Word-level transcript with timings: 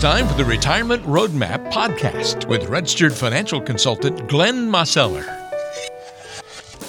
time 0.00 0.26
for 0.26 0.32
the 0.32 0.44
Retirement 0.46 1.02
Roadmap 1.02 1.70
podcast 1.70 2.48
with 2.48 2.70
registered 2.70 3.12
financial 3.12 3.60
consultant 3.60 4.30
Glenn 4.30 4.66
Mosseller. 4.66 5.26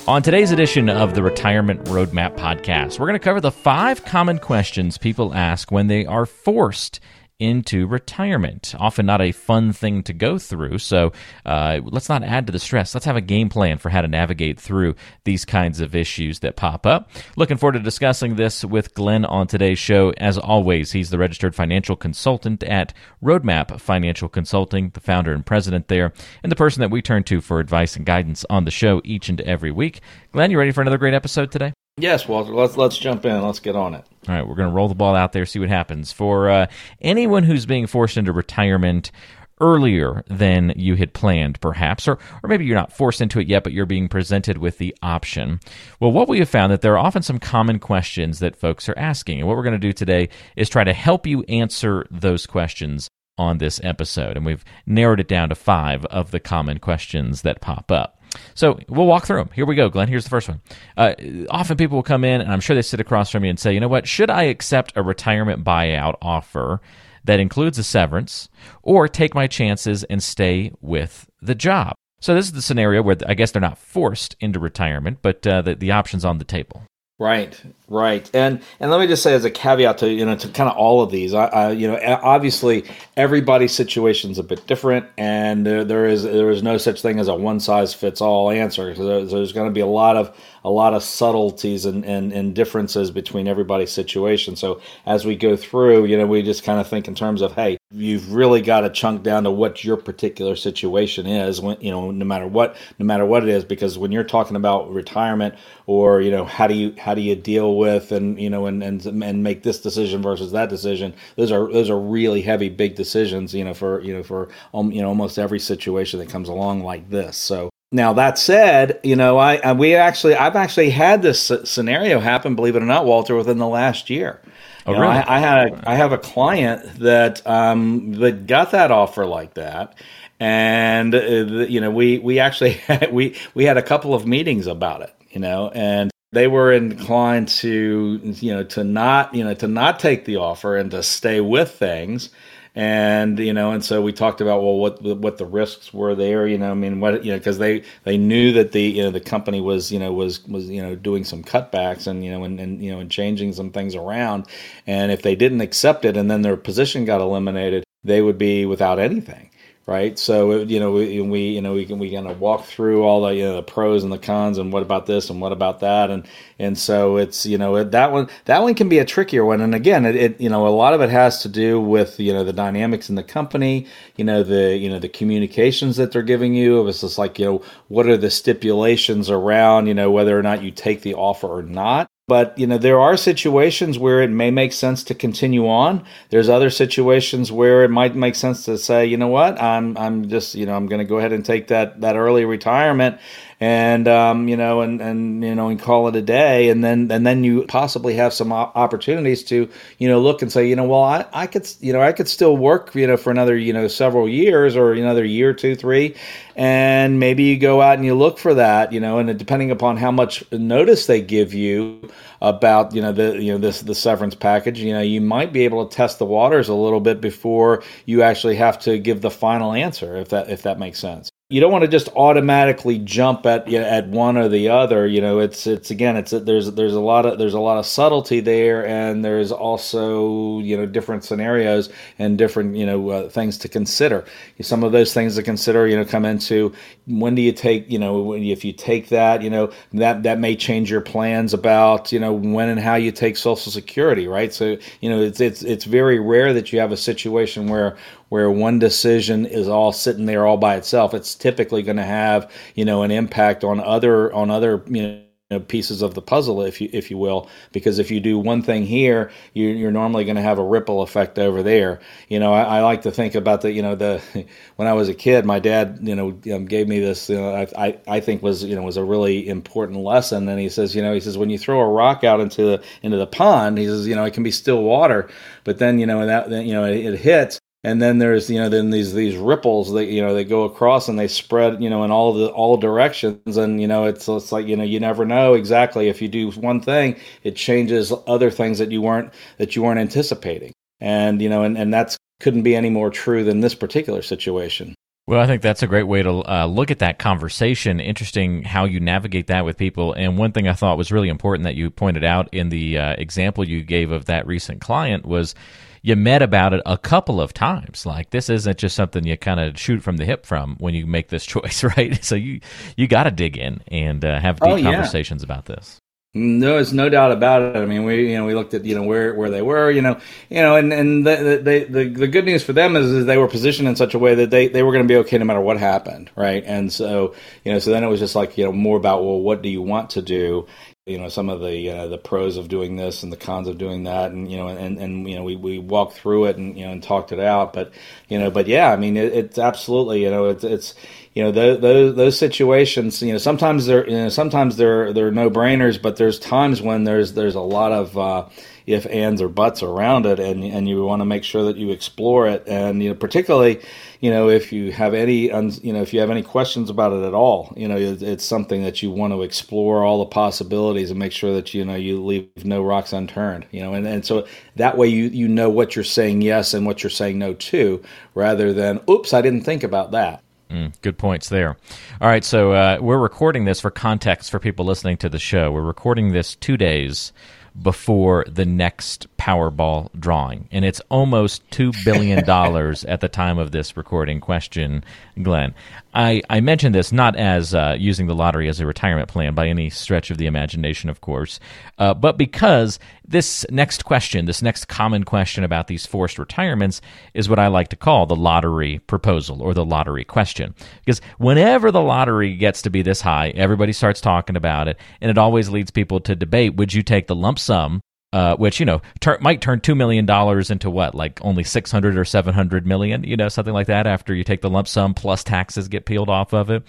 On 0.08 0.22
today's 0.22 0.54
edition 0.54 0.88
of 0.88 1.14
the 1.14 1.22
Retirement 1.22 1.84
Roadmap 1.88 2.38
podcast, 2.38 3.00
we're 3.00 3.08
going 3.08 3.20
to 3.20 3.24
cover 3.24 3.42
the 3.42 3.52
five 3.52 4.06
common 4.06 4.40
questions 4.40 4.98
people 4.98 5.34
ask 5.34 5.74
when 5.74 5.88
they 5.88 6.06
are 6.06 6.26
forced 6.26 7.02
into 7.42 7.88
retirement. 7.88 8.76
Often 8.78 9.08
not 9.08 9.20
a 9.20 9.32
fun 9.32 9.74
thing 9.74 10.04
to 10.04 10.14
go 10.14 10.38
through. 10.38 10.78
So 10.78 11.12
uh, 11.46 11.82
let's 11.84 12.08
not 12.08 12.24
add 12.24 12.46
to 12.46 12.54
the 12.54 12.60
stress. 12.60 12.94
Let's 12.94 13.06
have 13.06 13.16
a 13.16 13.22
game 13.22 13.50
plan 13.50 13.80
for 13.80 13.90
how 13.90 14.02
to 14.02 14.08
navigate 14.08 14.60
through 14.60 14.96
these 15.24 15.44
kinds 15.44 15.82
of 15.82 15.96
issues 15.96 16.40
that 16.40 16.56
pop 16.56 16.86
up. 16.86 17.10
Looking 17.36 17.58
forward 17.58 17.74
to 17.74 17.80
discussing 17.80 18.36
this 18.36 18.64
with 18.64 18.94
Glenn 18.94 19.26
on 19.26 19.48
today's 19.48 19.80
show. 19.80 20.14
As 20.18 20.38
always, 20.38 20.92
he's 20.92 21.10
the 21.10 21.18
registered 21.18 21.56
financial 21.56 21.96
consultant 21.96 22.64
at 22.64 22.94
Roadmap 23.24 23.80
Financial 23.82 24.30
Consulting, 24.30 24.92
the 24.92 25.00
founder 25.00 25.34
and 25.34 25.46
president 25.46 25.88
there, 25.88 26.14
and 26.44 26.52
the 26.52 26.56
person 26.56 26.82
that 26.82 26.92
we 26.92 27.02
turn 27.02 27.24
to 27.24 27.42
for 27.42 27.60
advice 27.60 27.96
and 27.96 28.06
guidance 28.06 28.46
on 28.50 28.66
the 28.66 28.72
show 28.72 29.02
each 29.04 29.30
and 29.30 29.42
every 29.42 29.72
week. 29.72 30.02
Glenn, 30.32 30.52
you 30.52 30.60
ready 30.60 30.72
for 30.72 30.82
another 30.82 30.98
great 31.00 31.16
episode 31.16 31.52
today? 31.52 31.74
Yes, 31.98 32.28
Walter. 32.28 32.54
Let's 32.54 32.78
let's 32.78 32.98
jump 32.98 33.26
in. 33.26 33.42
Let's 33.42 33.60
get 33.60 33.76
on 33.76 33.96
it. 33.96 34.06
All 34.28 34.36
right, 34.36 34.48
we're 34.48 34.56
going 34.56 34.70
to 34.70 34.76
roll 34.76 34.88
the 34.88 34.96
ball 34.96 35.16
out 35.16 35.34
there, 35.34 35.46
see 35.46 35.60
what 35.60 35.70
happens. 35.70 36.12
For 36.12 36.50
uh, 36.50 36.68
anyone 37.02 37.44
who's 37.44 37.66
being 37.66 37.88
forced 37.88 38.18
into 38.18 38.32
retirement 38.32 39.12
earlier 39.60 40.24
than 40.28 40.74
you 40.76 40.96
had 40.96 41.14
planned, 41.14 41.62
perhaps, 41.62 42.08
or, 42.08 42.18
or 42.44 42.48
maybe 42.48 42.66
you're 42.66 42.76
not 42.76 42.92
forced 42.92 43.22
into 43.22 43.40
it 43.40 43.48
yet, 43.48 43.64
but 43.64 43.74
you're 43.74 43.86
being 43.86 44.08
presented 44.08 44.58
with 44.58 44.78
the 44.80 44.96
option. 45.02 45.60
Well, 46.00 46.12
what 46.12 46.28
we 46.28 46.40
have 46.40 46.50
found 46.50 46.72
that 46.72 46.82
there 46.82 46.94
are 46.94 47.06
often 47.06 47.22
some 47.22 47.40
common 47.40 47.80
questions 47.80 48.40
that 48.40 48.56
folks 48.56 48.90
are 48.90 48.98
asking, 48.98 49.40
and 49.40 49.48
what 49.48 49.56
we're 49.56 49.64
going 49.64 49.74
to 49.74 49.80
do 49.80 49.94
today 49.94 50.30
is 50.56 50.70
try 50.70 50.84
to 50.84 50.94
help 50.94 51.28
you 51.28 51.44
answer 51.44 52.06
those 52.10 52.46
questions 52.46 53.08
on 53.38 53.58
this 53.58 53.80
episode, 53.84 54.38
and 54.38 54.46
we've 54.46 54.66
narrowed 54.86 55.20
it 55.20 55.28
down 55.28 55.50
to 55.50 55.56
five 55.56 56.06
of 56.06 56.32
the 56.32 56.40
common 56.40 56.80
questions 56.80 57.44
that 57.44 57.62
pop 57.62 57.92
up. 57.92 58.21
So 58.54 58.80
we'll 58.88 59.06
walk 59.06 59.26
through 59.26 59.38
them. 59.38 59.50
Here 59.54 59.66
we 59.66 59.76
go, 59.76 59.90
Glenn. 59.90 60.08
Here's 60.08 60.24
the 60.24 60.30
first 60.30 60.48
one. 60.48 60.62
Uh, 60.98 61.14
often 61.50 61.78
people 61.78 61.98
will 61.98 62.04
come 62.04 62.24
in, 62.24 62.42
and 62.42 62.52
I'm 62.52 62.60
sure 62.60 62.76
they 62.76 62.82
sit 62.82 63.00
across 63.00 63.30
from 63.32 63.44
you 63.44 63.50
and 63.50 63.60
say, 63.60 63.74
you 63.74 63.80
know 63.80 63.88
what, 63.88 64.08
should 64.08 64.30
I 64.30 64.44
accept 64.44 64.94
a 64.96 65.04
retirement 65.04 65.64
buyout 65.64 66.16
offer 66.22 66.82
that 67.24 67.40
includes 67.40 67.78
a 67.78 67.84
severance 67.84 68.50
or 68.82 69.08
take 69.08 69.36
my 69.36 69.48
chances 69.48 70.04
and 70.06 70.22
stay 70.22 70.72
with 70.82 71.30
the 71.42 71.56
job? 71.56 71.94
So 72.22 72.36
this 72.36 72.46
is 72.46 72.52
the 72.52 72.62
scenario 72.62 73.02
where 73.02 73.18
I 73.28 73.34
guess 73.34 73.52
they're 73.52 73.62
not 73.62 73.80
forced 73.80 74.36
into 74.40 74.60
retirement, 74.60 75.20
but 75.22 75.46
uh, 75.48 75.64
the, 75.64 75.76
the 75.76 75.92
option's 75.92 76.24
on 76.24 76.38
the 76.38 76.46
table. 76.46 76.84
Right, 77.22 77.62
right, 77.88 78.28
and 78.34 78.64
and 78.80 78.90
let 78.90 79.00
me 79.00 79.06
just 79.06 79.22
say 79.22 79.36
as 79.36 79.46
a 79.46 79.52
caveat 79.52 80.00
to 80.00 80.10
you 80.10 80.26
know 80.26 80.36
to 80.38 80.48
kind 80.48 80.68
of 80.68 80.76
all 80.76 81.04
of 81.04 81.12
these, 81.12 81.36
I, 81.36 81.46
I 81.46 81.72
you 81.72 81.88
know 81.88 82.00
obviously 82.24 82.84
everybody's 83.16 83.74
situation 83.74 84.32
is 84.32 84.40
a 84.40 84.44
bit 84.44 84.66
different, 84.66 85.06
and 85.20 85.64
there, 85.64 85.84
there 85.84 86.08
is 86.08 86.24
there 86.24 86.50
is 86.50 86.64
no 86.64 86.80
such 86.80 87.00
thing 87.00 87.20
as 87.20 87.28
a 87.28 87.36
one 87.36 87.60
size 87.60 87.94
fits 87.94 88.22
all 88.22 88.50
answer. 88.50 88.96
So 88.96 89.24
there's, 89.24 89.54
going 89.54 89.68
to 89.68 89.72
be 89.72 89.82
a 89.82 89.86
lot 89.86 90.18
of 90.18 90.36
a 90.66 90.72
lot 90.72 90.96
of 90.96 91.04
subtleties 91.04 91.86
and, 91.86 92.04
and, 92.06 92.34
and 92.34 92.56
differences 92.56 93.12
between 93.12 93.48
everybody's 93.48 93.92
situation. 93.92 94.56
So 94.56 94.82
as 95.06 95.24
we 95.24 95.36
go 95.36 95.56
through, 95.56 96.06
you 96.06 96.18
know, 96.18 96.26
we 96.26 96.42
just 96.42 96.64
kind 96.64 96.80
of 96.80 96.88
think 96.88 97.08
in 97.08 97.14
terms 97.14 97.44
of, 97.44 97.54
hey, 97.54 97.78
you've 97.94 98.34
really 98.34 98.62
got 98.62 98.82
to 98.82 98.90
chunk 98.90 99.22
down 99.22 99.44
to 99.44 99.52
what 99.52 99.84
your 99.84 99.98
particular 99.98 100.56
situation 100.56 101.28
is 101.28 101.60
when 101.60 101.80
you 101.82 101.92
know 101.92 102.10
no 102.12 102.24
matter 102.24 102.48
what 102.48 102.76
no 103.00 103.06
matter 103.06 103.26
what 103.26 103.44
it 103.44 103.50
is 103.50 103.66
because 103.66 103.98
when 103.98 104.12
you're 104.12 104.24
talking 104.24 104.56
about 104.56 104.92
retirement 104.92 105.54
or 105.88 106.22
you 106.22 106.32
know 106.32 106.46
how 106.46 106.68
do 106.68 106.74
you 106.74 106.96
how 106.98 107.14
do 107.14 107.22
you 107.22 107.36
deal 107.36 107.76
with 107.76 108.12
and 108.12 108.40
you 108.40 108.50
know 108.50 108.66
and 108.66 108.82
and, 108.82 109.06
and 109.06 109.44
make 109.44 109.64
this 109.64 109.82
decision 109.82 110.22
versus 110.22 110.54
that 110.54 110.70
decision 110.70 111.14
those 111.36 111.52
are 111.52 111.72
those 111.72 111.90
are 111.90 112.00
really 112.00 112.42
heavy 112.42 112.70
big 112.70 112.96
decisions 112.96 113.54
you 113.54 113.64
know 113.64 113.74
for 113.74 114.00
you 114.02 114.14
know 114.14 114.24
for 114.24 114.48
um, 114.74 114.92
you 114.92 115.02
know 115.02 115.10
almost 115.10 115.38
every 115.38 115.60
situation 115.60 116.20
that 116.20 116.30
comes 116.30 116.48
along 116.48 116.82
like 116.82 117.10
this 117.10 117.36
so 117.36 117.70
now 117.94 118.14
that 118.14 118.38
said, 118.38 119.02
you 119.04 119.18
know, 119.18 119.38
I, 119.38 119.58
I, 119.58 119.74
we 119.74 119.96
actually 119.96 120.36
I've 120.36 120.56
actually 120.56 120.92
had 120.92 121.22
this 121.22 121.52
scenario 121.66 122.22
happen, 122.22 122.56
believe 122.56 122.78
it 122.78 122.82
or 122.82 122.86
not, 122.86 123.06
Walter, 123.06 123.36
within 123.36 123.58
the 123.58 123.68
last 123.68 124.10
year. 124.10 124.40
Oh, 124.86 124.94
you 124.94 125.02
really? 125.02 125.14
I, 125.14 125.38
I, 125.38 125.40
had 125.40 125.68
a, 125.68 125.90
I 125.90 125.96
have 125.96 126.12
a 126.12 126.18
client 126.18 127.00
that 127.00 127.46
um, 127.46 128.14
that 128.14 128.48
got 128.48 128.72
that 128.72 128.92
offer 128.92 129.26
like 129.26 129.54
that, 129.56 129.96
and 130.40 131.14
uh, 131.14 131.20
you 131.20 131.82
know 131.82 131.92
we 131.92 132.20
we 132.20 132.40
actually 132.40 132.72
had, 132.88 133.12
we 133.12 133.36
we 133.54 133.66
had 133.66 133.78
a 133.78 133.84
couple 133.84 134.14
of 134.14 134.26
meetings 134.26 134.68
about 134.68 135.02
it, 135.02 135.14
you 135.30 135.40
know, 135.40 135.70
and 135.74 136.12
they 136.32 136.48
were 136.48 136.72
inclined 136.72 137.48
to 137.50 138.20
you 138.24 138.54
know 138.54 138.64
to 138.64 138.84
not 138.84 139.36
you 139.36 139.44
know 139.44 139.54
to 139.54 139.68
not 139.68 140.00
take 140.00 140.26
the 140.26 140.38
offer 140.38 140.78
and 140.78 140.92
to 140.92 141.04
stay 141.04 141.42
with 141.42 141.72
things 141.72 142.30
and 142.74 143.38
you 143.38 143.52
know 143.52 143.72
and 143.72 143.84
so 143.84 144.02
we 144.02 144.14
talked 144.14 144.40
about 144.40 144.62
well 144.62 144.78
what 144.78 145.02
what 145.02 145.38
the 145.38 145.46
risks 145.46 145.94
were 145.94 146.16
there 146.16 146.48
you 146.48 146.58
know 146.58 146.72
i 146.72 146.74
mean 146.74 147.02
what 147.02 147.26
you 147.26 147.32
know 147.32 147.38
because 147.38 147.58
they 147.58 147.84
they 148.06 148.18
knew 148.18 148.54
that 148.54 148.72
the 148.72 148.82
you 148.82 149.04
know 149.04 149.12
the 149.12 149.20
company 149.20 149.60
was 149.60 149.92
you 149.92 150.00
know 150.00 150.14
was 150.14 150.48
was 150.48 150.70
you 150.70 150.82
know 150.82 150.96
doing 150.96 151.26
some 151.26 151.44
cutbacks 151.44 152.08
and 152.08 152.24
you 152.24 152.32
know 152.32 152.44
and, 152.46 152.60
and 152.62 152.82
you 152.82 152.92
know 152.92 153.00
and 153.00 153.12
changing 153.12 153.52
some 153.54 153.72
things 153.72 153.96
around. 153.96 154.46
And 154.88 155.12
if 155.12 155.22
they 155.22 155.36
didn't 155.36 155.62
accept 155.62 156.06
it 156.06 156.16
and 156.18 156.30
then 156.32 156.42
their 156.42 156.58
position 156.58 157.06
got 157.06 157.22
eliminated 157.22 157.84
they 158.04 158.22
would 158.22 158.38
be 158.38 158.66
without 158.66 159.00
anything 159.00 159.50
right? 159.86 160.18
So 160.18 160.62
you 160.62 160.80
know, 160.80 160.92
we, 160.92 161.22
we 161.22 161.50
you 161.50 161.62
know 161.62 161.74
we 161.74 161.86
can 161.86 162.00
we 162.00 162.12
kind 162.14 162.28
of 162.28 162.40
walk 162.40 162.66
through 162.66 163.04
all 163.04 163.22
the 163.22 163.36
you 163.36 163.44
know 163.44 163.56
the 163.56 163.64
pros 163.64 164.04
and 164.04 164.12
the 164.12 164.18
cons 164.18 164.58
and 164.58 164.72
what 164.72 164.84
about 164.84 165.06
this 165.06 165.30
and 165.30 165.42
what 165.42 165.52
about 165.52 165.80
that 165.82 166.10
and 166.10 166.28
and 166.60 166.78
so 166.78 167.18
it's 167.18 167.46
you 167.46 167.58
know 167.58 167.84
that 167.84 168.12
one 168.12 168.30
that 168.46 168.62
one 168.62 168.76
can 168.76 168.90
be 168.90 169.00
a 169.00 169.06
trickier 169.06 169.44
one 169.46 169.62
and 169.62 169.76
again 169.76 170.06
it, 170.06 170.16
it, 170.16 170.42
you 170.42 170.50
know 170.50 170.68
a 170.68 170.70
lot 170.70 170.94
of 170.94 171.02
it 171.02 171.10
has 171.10 171.42
to 171.42 171.50
do 171.50 171.80
with 171.80 172.20
you 172.20 172.34
know 172.34 172.44
the 172.44 172.54
dynamics 172.54 173.10
in 173.10 173.16
the 173.16 173.24
company 173.24 173.88
you 174.18 174.24
know 174.24 174.44
the 174.44 174.78
you 174.78 174.90
know 174.90 175.00
the 175.00 175.10
communications 175.10 175.98
that 175.98 176.12
they're 176.12 176.22
giving 176.22 176.54
you 176.54 176.88
it's 176.88 177.02
just 177.02 177.18
like 177.18 177.40
you 177.40 177.46
know 177.46 177.64
what 177.88 178.08
are 178.08 178.18
the 178.18 178.32
stipulations 178.32 179.30
around 179.30 179.88
you 179.88 179.94
know 179.94 180.12
whether 180.12 180.38
or 180.38 180.44
not 180.44 180.64
you 180.64 180.72
take 180.72 181.02
the 181.02 181.16
offer 181.16 181.48
or 181.48 181.64
not 181.64 182.10
but 182.28 182.58
you 182.58 182.68
know 182.68 182.78
there 182.78 183.00
are 183.00 183.18
situations 183.18 184.00
where 184.00 184.22
it 184.22 184.30
may 184.30 184.52
make 184.52 184.74
sense 184.74 185.04
to 185.06 185.16
continue 185.16 185.68
on. 185.68 186.06
There's 186.30 186.50
other 186.50 186.70
situations 186.70 187.52
where 187.52 187.84
it 187.84 187.90
might 187.90 188.16
make 188.16 188.36
sense 188.36 188.66
to 188.66 188.78
say 188.78 189.06
you 189.06 189.18
know 189.18 189.28
what? 189.28 189.62
I'm 189.62 189.98
i'm 189.98 190.30
just 190.30 190.56
you 190.56 190.66
know 190.66 190.76
i'm 190.76 190.88
going 190.88 191.00
to 191.00 191.06
go 191.06 191.18
ahead 191.18 191.34
and 191.34 191.46
take 191.46 191.68
that 191.68 192.02
that 192.02 192.16
early 192.16 192.46
retirement 192.46 193.20
and 193.62 194.08
um, 194.08 194.48
you 194.48 194.58
know, 194.58 194.82
and 194.82 195.00
and 195.00 195.44
you 195.44 195.54
know, 195.54 195.70
and 195.70 195.80
call 195.80 196.08
it 196.08 196.16
a 196.16 196.22
day, 196.22 196.70
and 196.70 196.84
then 196.84 197.12
and 197.12 197.28
then 197.28 197.44
you 197.44 197.64
possibly 197.68 198.16
have 198.16 198.34
some 198.34 198.52
opportunities 198.52 199.44
to 199.46 199.70
you 200.00 200.08
know 200.10 200.20
look 200.20 200.42
and 200.42 200.52
say, 200.52 200.68
you 200.68 200.76
know, 200.76 200.84
well, 200.84 201.04
I, 201.04 201.28
I 201.32 201.46
could 201.46 201.72
you 201.80 201.94
know 201.94 202.02
I 202.02 202.12
could 202.12 202.28
still 202.28 202.58
work 202.58 202.96
you 202.96 203.06
know 203.06 203.18
for 203.18 203.30
another 203.30 203.56
you 203.56 203.72
know 203.72 203.88
several 203.88 204.28
years 204.28 204.76
or 204.76 204.94
another 204.94 205.24
year, 205.24 205.54
two, 205.54 205.76
three, 205.76 206.16
and 206.56 207.20
maybe 207.20 207.44
you 207.44 207.60
go 207.60 207.84
out 207.84 207.98
and 207.98 208.04
you 208.04 208.16
look 208.16 208.40
for 208.40 208.56
that, 208.56 208.92
you 208.92 209.00
know, 209.00 209.20
and 209.20 209.38
depending 209.38 209.70
upon 209.70 209.96
how 209.96 210.12
much 210.12 210.44
notice 210.52 211.06
they 211.06 211.22
give 211.22 211.54
you 211.54 212.10
about 212.42 212.96
you 212.96 213.02
know 213.02 213.12
the 213.12 213.40
you 213.40 213.52
know 213.52 213.60
this 213.60 213.82
the 213.82 213.94
severance 213.94 214.34
package, 214.34 214.80
you 214.80 214.92
know, 214.92 215.02
you 215.02 215.22
might 215.22 215.54
be 215.54 215.66
able 215.66 215.86
to 215.86 215.96
test 215.96 216.18
the 216.18 216.26
waters 216.26 216.68
a 216.68 216.74
little 216.74 217.00
bit 217.00 217.22
before 217.22 217.84
you 218.08 218.24
actually 218.24 218.56
have 218.56 218.80
to 218.80 218.98
give 218.98 219.22
the 219.22 219.30
final 219.30 219.72
answer, 219.72 220.18
if 220.18 220.30
that 220.30 220.50
if 220.50 220.64
that 220.64 220.80
makes 220.80 220.98
sense 220.98 221.31
you 221.52 221.60
don't 221.60 221.72
want 221.72 221.82
to 221.82 221.90
just 221.90 222.08
automatically 222.16 222.98
jump 223.00 223.46
at 223.46 223.72
at 223.74 224.08
one 224.08 224.38
or 224.38 224.48
the 224.48 224.70
other. 224.70 225.06
You 225.06 225.20
know, 225.20 225.40
it's 225.40 225.68
it's 225.68 225.92
again, 225.92 226.16
it's 226.16 226.32
there's 226.32 226.72
there's 226.72 226.94
a 226.94 227.02
lot 227.02 227.26
of 227.26 227.40
there's 227.40 227.54
a 227.54 227.60
lot 227.60 227.78
of 227.78 227.86
subtlety 227.86 228.40
there, 228.40 228.88
and 228.88 229.24
there's 229.24 229.52
also 229.52 230.60
you 230.60 230.78
know 230.78 230.86
different 230.86 231.26
scenarios 231.26 231.90
and 232.18 232.38
different 232.38 232.78
you 232.78 232.86
know 232.86 233.10
uh, 233.10 233.30
things 233.30 233.58
to 233.60 233.68
consider. 233.68 234.24
Some 234.62 234.82
of 234.82 234.94
those 234.94 235.14
things 235.14 235.36
to 235.36 235.44
consider, 235.44 235.88
you 235.88 235.98
know, 235.98 236.06
come 236.06 236.24
into 236.24 236.74
when 237.06 237.36
do 237.36 237.42
you 237.42 237.52
take 237.52 237.92
you 237.92 238.00
know 238.00 238.34
if 238.34 238.64
you 238.64 238.72
take 238.72 239.10
that 239.10 239.42
you 239.42 239.50
know 239.50 239.72
that 239.92 240.24
that 240.24 240.40
may 240.40 240.56
change 240.56 240.90
your 240.90 241.02
plans 241.02 241.54
about 241.54 242.14
you 242.14 242.20
know 242.20 242.32
when 242.32 242.70
and 242.70 242.80
how 242.80 242.96
you 242.96 243.12
take 243.12 243.36
Social 243.36 243.74
Security, 243.74 244.26
right? 244.26 244.54
So 244.54 244.78
you 245.02 245.10
know 245.10 245.20
it's 245.20 245.42
it's 245.42 245.64
it's 245.64 245.84
very 245.84 246.18
rare 246.18 246.54
that 246.54 246.72
you 246.72 246.80
have 246.80 246.94
a 246.94 246.98
situation 246.98 247.68
where 247.68 247.98
where 248.32 248.50
one 248.50 248.80
decision 248.80 249.46
is 249.46 249.68
all 249.68 249.92
sitting 249.92 250.26
there 250.26 250.48
all 250.48 250.56
by 250.56 250.78
itself. 250.78 251.14
It's 251.14 251.36
typically 251.36 251.84
going 251.84 251.98
to 251.98 252.04
have 252.04 252.50
you 252.76 252.86
know 252.86 253.04
an 253.04 253.12
impact 253.12 253.66
on 253.66 253.82
other 253.82 254.34
on 254.34 254.50
other 254.50 254.82
you 254.88 255.22
know 255.52 255.60
pieces 255.60 256.02
of 256.02 256.14
the 256.14 256.22
puzzle, 256.22 256.62
if 256.62 256.80
you 256.80 256.90
if 256.94 257.12
you 257.12 257.18
will, 257.18 257.50
because 257.74 258.00
if 258.00 258.10
you 258.10 258.22
do 258.22 258.40
one 258.40 258.62
thing 258.62 258.86
here, 258.86 259.32
you, 259.54 259.86
are 259.86 259.92
normally 259.92 260.24
going 260.24 260.38
to 260.38 260.42
have 260.42 260.60
a 260.60 260.64
ripple 260.64 261.02
effect 261.02 261.38
over 261.38 261.62
there. 261.62 262.00
You 262.30 262.40
know, 262.40 262.54
I, 262.54 262.78
I, 262.78 262.82
like 262.82 263.02
to 263.02 263.12
think 263.12 263.36
about 263.36 263.60
the 263.60 263.72
you 263.74 263.82
know 263.82 263.96
the 263.96 264.22
when 264.78 264.88
I 264.88 264.94
was 264.94 265.10
a 265.10 265.14
kid, 265.14 265.44
my 265.44 265.60
dad 265.60 266.00
you 266.02 266.16
know 266.16 266.30
um, 266.56 266.66
gave 266.68 266.88
me 266.88 267.02
this 267.02 267.30
you 267.30 267.36
know 267.36 267.68
I, 267.78 268.00
I, 268.08 268.22
think 268.22 268.42
was 268.42 268.64
you 268.64 268.78
know 268.78 268.84
was 268.84 268.96
a 268.96 269.04
really 269.04 269.50
important 269.50 270.00
lesson, 270.00 270.48
and 270.48 270.58
he 270.58 270.70
says 270.70 270.96
you 270.96 271.02
know 271.02 271.14
he 271.14 271.20
says 271.20 271.38
when 271.38 271.50
you 271.50 271.58
throw 271.58 271.82
a 271.82 271.90
rock 271.90 272.24
out 272.24 272.40
into 272.40 272.64
the 272.64 272.84
into 273.02 273.18
the 273.18 273.28
pond, 273.28 273.78
he 273.78 273.88
says 273.88 274.08
you 274.08 274.16
know 274.16 274.24
it 274.24 274.34
can 274.34 274.44
be 274.44 274.52
still 274.52 274.84
water, 274.84 275.30
but 275.66 275.80
then 275.80 276.00
you 276.00 276.06
know 276.06 276.26
that 276.26 276.50
you 276.50 276.74
know 276.74 276.86
it, 276.86 276.96
it 276.96 277.20
hits 277.20 277.60
and 277.84 278.02
then 278.02 278.20
there's 278.20 278.50
you 278.50 278.60
know 278.60 278.70
then 278.70 278.90
these 278.90 279.14
these 279.14 279.36
ripples 279.36 279.92
that 279.94 280.06
you 280.06 280.22
know 280.22 280.34
they 280.34 280.44
go 280.44 280.64
across 280.64 281.08
and 281.08 281.18
they 281.18 281.28
spread 281.28 281.82
you 281.82 281.90
know 281.90 282.04
in 282.04 282.12
all 282.12 282.34
the 282.34 282.48
all 282.48 282.78
directions 282.78 283.58
and 283.58 283.82
you 283.82 283.88
know 283.88 284.06
it's 284.06 284.28
it's 284.28 284.52
like 284.52 284.68
you 284.68 284.76
know 284.76 284.84
you 284.84 285.00
never 285.00 285.26
know 285.26 285.54
exactly 285.54 286.10
if 286.10 286.22
you 286.22 286.28
do 286.28 286.52
one 286.52 286.82
thing 286.82 287.16
it 287.44 287.56
changes 287.56 288.14
other 288.28 288.52
things 288.52 288.78
that 288.80 288.92
you 288.92 289.02
weren't 289.02 289.34
that 289.58 289.76
you 289.76 289.82
weren't 289.82 290.00
anticipating 290.00 290.72
and 291.00 291.42
you 291.42 291.50
know 291.50 291.64
and, 291.64 291.78
and 291.78 291.94
that's 291.94 292.18
couldn't 292.42 292.64
be 292.64 292.76
any 292.76 292.90
more 292.90 293.10
true 293.10 293.44
than 293.44 293.62
this 293.62 293.76
particular 293.76 294.22
situation. 294.22 294.96
Well, 295.28 295.40
I 295.40 295.46
think 295.46 295.62
that's 295.62 295.84
a 295.84 295.88
great 295.88 296.04
way 296.04 296.24
to 296.24 296.42
uh, 296.52 296.66
look 296.66 296.92
at 296.92 297.00
that 297.00 297.20
conversation. 297.20 298.00
Interesting 298.00 298.64
how 298.64 298.86
you 298.86 299.00
navigate 299.00 299.48
that 299.48 299.64
with 299.64 299.78
people. 299.78 300.14
And 300.14 300.38
one 300.38 300.52
thing 300.52 300.68
I 300.68 300.74
thought 300.74 300.98
was 300.98 301.12
really 301.12 301.30
important 301.30 301.64
that 301.64 301.76
you 301.76 301.90
pointed 301.90 302.24
out 302.24 302.50
in 302.52 302.70
the 302.70 302.98
uh, 302.98 303.14
example 303.18 303.66
you 303.66 303.84
gave 303.84 304.12
of 304.12 304.26
that 304.26 304.48
recent 304.48 304.82
client 304.82 305.26
was 305.26 305.56
you 306.02 306.16
met 306.16 306.42
about 306.42 306.74
it 306.74 306.82
a 306.86 306.98
couple 306.98 307.40
of 307.40 307.54
times. 307.54 308.06
Like 308.06 308.32
this 308.32 308.50
isn't 308.50 308.78
just 308.78 308.96
something 308.96 309.26
you 309.26 309.38
kind 309.38 309.60
of 309.60 309.80
shoot 309.80 310.02
from 310.02 310.18
the 310.18 310.26
hip 310.26 310.46
from 310.46 310.76
when 310.80 310.94
you 310.94 311.06
make 311.06 311.30
this 311.30 311.46
choice, 311.46 311.84
right? 311.84 312.24
So 312.24 312.36
you 312.36 312.62
you 312.96 313.08
got 313.08 313.24
to 313.24 313.32
dig 313.32 313.58
in 313.58 313.82
and 313.88 314.24
uh, 314.24 314.40
have 314.40 314.60
deep 314.60 314.70
oh, 314.70 314.76
yeah. 314.76 314.92
conversations 314.92 315.44
about 315.44 315.66
this. 315.66 316.00
No, 316.34 316.76
there's 316.76 316.94
no 316.94 317.10
doubt 317.10 317.34
about 317.34 317.62
it. 317.62 317.76
I 317.76 317.86
mean, 317.86 318.06
we 318.06 318.32
you 318.32 318.38
know 318.38 318.46
we 318.46 318.56
looked 318.56 318.74
at 318.74 318.86
you 318.86 318.96
know 318.96 319.04
where 319.04 319.36
where 319.36 319.50
they 319.50 319.62
were, 319.62 319.92
you 319.92 320.02
know, 320.02 320.18
you 320.50 320.62
know, 320.62 320.78
and 320.78 320.94
and 320.94 321.28
the 321.28 321.36
the 321.36 321.86
the, 321.90 322.10
the 322.10 322.28
good 322.28 322.46
news 322.46 322.64
for 322.64 322.72
them 322.72 322.96
is, 322.96 323.08
is 323.08 323.26
they 323.26 323.36
were 323.36 323.50
positioned 323.50 323.90
in 323.90 323.98
such 323.98 324.14
a 324.14 324.20
way 324.20 324.36
that 324.36 324.50
they 324.50 324.70
they 324.70 324.82
were 324.82 324.94
going 324.94 325.04
to 325.04 325.14
be 325.14 325.18
okay 325.18 325.38
no 325.38 325.44
matter 325.44 325.60
what 325.60 325.78
happened, 325.78 326.32
right? 326.38 326.64
And 326.66 326.92
so 326.92 327.36
you 327.66 327.74
know, 327.74 327.80
so 327.80 327.92
then 327.92 328.06
it 328.06 328.08
was 328.08 328.22
just 328.22 328.34
like 328.34 328.58
you 328.58 328.64
know 328.64 328.72
more 328.72 328.96
about 328.96 329.26
well, 329.26 329.42
what 329.42 329.62
do 329.62 329.68
you 329.68 329.82
want 329.82 330.12
to 330.12 330.22
do? 330.22 330.68
You 331.12 331.20
know, 331.20 331.30
some 331.30 331.50
of 331.50 331.60
the 331.60 331.90
uh, 331.90 332.08
the 332.08 332.18
pros 332.18 332.58
of 332.58 332.68
doing 332.68 332.96
this 332.96 333.24
and 333.24 333.32
the 333.32 333.38
cons 333.38 333.68
of 333.68 333.78
doing 333.78 334.06
that, 334.06 334.32
and 334.32 334.50
you 334.52 334.58
know, 334.58 334.68
and 334.68 334.98
and 334.98 335.30
you 335.30 335.36
know, 335.36 335.44
we 335.44 335.56
we 335.56 335.80
walked 335.80 336.14
through 336.14 336.46
it 336.46 336.58
and 336.58 336.78
you 336.78 336.86
know 336.86 336.92
and 336.92 337.04
talked 337.04 337.32
it 337.32 337.40
out, 337.40 337.74
but 337.74 337.92
you 338.30 338.40
know, 338.40 338.50
but 338.50 338.68
yeah, 338.68 338.92
I 338.92 338.96
mean, 338.96 339.18
it, 339.18 339.34
it's 339.34 339.58
absolutely 339.58 340.24
you 340.24 340.32
know, 340.32 340.46
it's 340.46 340.64
it's 340.64 340.96
you 341.34 341.44
know 341.44 341.52
those 341.52 341.80
those, 341.80 342.16
those 342.16 342.38
situations 342.38 343.22
you 343.22 343.32
know 343.32 343.38
sometimes 343.38 343.86
they're 343.86 344.08
you 344.10 344.18
know, 344.18 344.30
sometimes 344.30 344.76
they're 344.78 345.14
they're 345.14 345.32
no 345.32 345.50
brainers 345.50 346.02
but 346.02 346.18
there's 346.18 346.38
times 346.38 346.82
when 346.82 347.06
there's 347.06 347.34
there's 347.34 347.56
a 347.56 347.62
lot 347.62 347.92
of 347.92 348.18
uh, 348.18 348.46
if 348.86 349.06
ands 349.08 349.42
or 349.42 349.50
buts 349.50 349.84
around 349.84 350.26
it 350.26 350.40
and 350.40 350.64
and 350.64 350.88
you 350.88 351.04
want 351.04 351.22
to 351.22 351.26
make 351.26 351.44
sure 351.44 351.64
that 351.64 351.78
you 351.78 351.92
explore 351.92 352.48
it 352.48 352.64
and 352.68 353.02
you 353.04 353.10
know 353.10 353.16
particularly 353.16 353.80
you 354.20 354.30
know 354.30 354.50
if 354.50 354.72
you 354.72 354.92
have 354.92 355.14
any 355.14 355.46
you 355.46 355.94
know 355.94 356.02
if 356.02 356.14
you 356.14 356.20
have 356.20 356.30
any 356.30 356.42
questions 356.42 356.90
about 356.90 357.14
it 357.14 357.24
at 357.24 357.34
all 357.34 357.74
you 357.76 357.88
know 357.88 357.98
it's 357.98 358.46
something 358.46 358.84
that 358.84 359.02
you 359.02 359.12
want 359.12 359.34
to 359.34 359.42
explore 359.42 360.04
all 360.04 360.20
the 360.20 360.26
possibilities 360.26 361.10
and 361.10 361.20
make 361.20 361.32
sure 361.32 361.54
that 361.54 361.74
you 361.74 361.86
know 361.86 361.96
you 361.96 362.24
leave 362.24 362.50
no 362.64 362.82
rocks 362.82 363.14
unturned 363.14 363.66
you 363.72 363.82
know 363.82 363.94
and, 363.94 364.08
and 364.08 364.26
so 364.26 364.46
that 364.76 364.98
way 364.98 365.08
you 365.08 365.26
you 365.26 365.48
know 365.48 365.70
what 365.70 365.96
you're 365.96 366.04
saying 366.04 366.42
yes 366.42 366.74
and 366.74 366.86
what 366.86 367.04
you're 367.04 367.10
saying 367.10 367.38
no 367.38 367.54
to 367.54 368.02
rather 368.34 368.74
than 368.74 369.00
oops 369.10 369.34
I 369.34 369.42
didn't 369.42 369.64
think 369.64 369.84
about 369.84 370.12
that 370.12 370.44
Mm, 370.72 370.94
good 371.02 371.18
points 371.18 371.50
there. 371.50 371.76
All 372.22 372.30
right, 372.30 372.46
so 372.46 372.72
uh, 372.72 372.98
we're 373.02 373.18
recording 373.18 373.66
this 373.66 373.82
for 373.82 373.92
context 373.92 374.50
for 374.50 374.58
people 374.58 374.86
listening 374.86 375.18
to 375.18 375.28
the 375.28 375.38
show. 375.38 375.70
We're 375.70 375.82
recording 375.82 376.32
this 376.32 376.56
two 376.56 376.78
days 376.78 377.34
before 377.80 378.46
the 378.48 378.66
next 378.66 379.28
Powerball 379.38 380.10
drawing, 380.20 380.68
and 380.72 380.86
it's 380.86 381.02
almost 381.10 381.70
two 381.72 381.92
billion 382.04 382.46
dollars 382.46 383.04
at 383.06 383.22
the 383.22 383.30
time 383.30 383.58
of 383.58 383.72
this 383.72 383.96
recording. 383.96 384.40
Question, 384.40 385.04
Glenn. 385.42 385.74
I, 386.14 386.42
I 386.50 386.60
mentioned 386.60 386.94
this 386.94 387.12
not 387.12 387.36
as 387.36 387.74
uh, 387.74 387.96
using 387.98 388.28
the 388.28 388.36
lottery 388.36 388.68
as 388.68 388.80
a 388.80 388.86
retirement 388.86 389.30
plan 389.30 389.54
by 389.54 389.68
any 389.68 389.90
stretch 389.90 390.30
of 390.30 390.38
the 390.38 390.46
imagination, 390.46 391.10
of 391.10 391.22
course, 391.22 391.60
uh, 391.98 392.14
but 392.14 392.38
because 392.38 393.00
this 393.26 393.66
next 393.70 394.04
question, 394.04 394.46
this 394.46 394.62
next 394.62 394.86
common 394.86 395.24
question 395.24 395.64
about 395.64 395.88
these 395.88 396.06
forced 396.06 396.38
retirements, 396.38 397.02
is 397.34 397.48
what 397.48 397.60
I 397.60 397.68
like 397.68 397.88
to 397.90 397.96
call 397.96 398.26
the 398.26 398.36
lottery 398.36 399.00
proposal 399.00 399.62
or 399.62 399.74
the 399.74 399.86
lottery 399.86 400.26
question. 400.26 400.76
Because 401.06 401.22
whenever 401.38 401.92
the 401.92 402.02
lottery 402.02 402.56
gets 402.56 402.82
to 402.84 402.90
be 402.90 403.02
this 403.02 403.22
high, 403.22 403.50
everybody 403.50 403.94
starts 403.94 404.22
talking 404.22 404.56
about 404.56 404.88
it, 404.88 404.98
and 405.22 405.32
it 405.32 405.38
always 405.38 405.70
leads 405.70 405.92
people 405.92 406.20
to 406.22 406.36
debate 406.36 406.76
would 406.76 406.94
you 406.94 407.04
take 407.04 407.28
the 407.28 407.36
lump 407.36 407.60
sum 407.60 408.02
uh, 408.34 408.56
which 408.56 408.80
you 408.80 408.86
know 408.86 409.02
ter- 409.20 409.38
might 409.42 409.60
turn 409.62 409.82
two 409.82 409.96
million 409.96 410.26
dollars 410.26 410.72
into 410.72 410.90
what, 410.90 411.14
like 411.14 411.40
only 411.44 411.64
six 411.64 411.92
hundred 411.92 412.18
or 412.18 412.24
seven 412.24 412.54
hundred 412.54 412.86
million, 412.86 413.24
you 413.24 413.36
know, 413.36 413.50
something 413.50 413.74
like 413.74 413.88
that. 413.88 414.08
After 414.08 414.34
you 414.34 414.44
take 414.44 414.62
the 414.62 414.70
lump 414.70 414.88
sum 414.88 415.14
plus 415.14 415.44
taxes 415.44 415.88
get 415.88 416.06
peeled 416.06 416.30
off 416.30 416.54
of 416.54 416.70
it, 416.70 416.84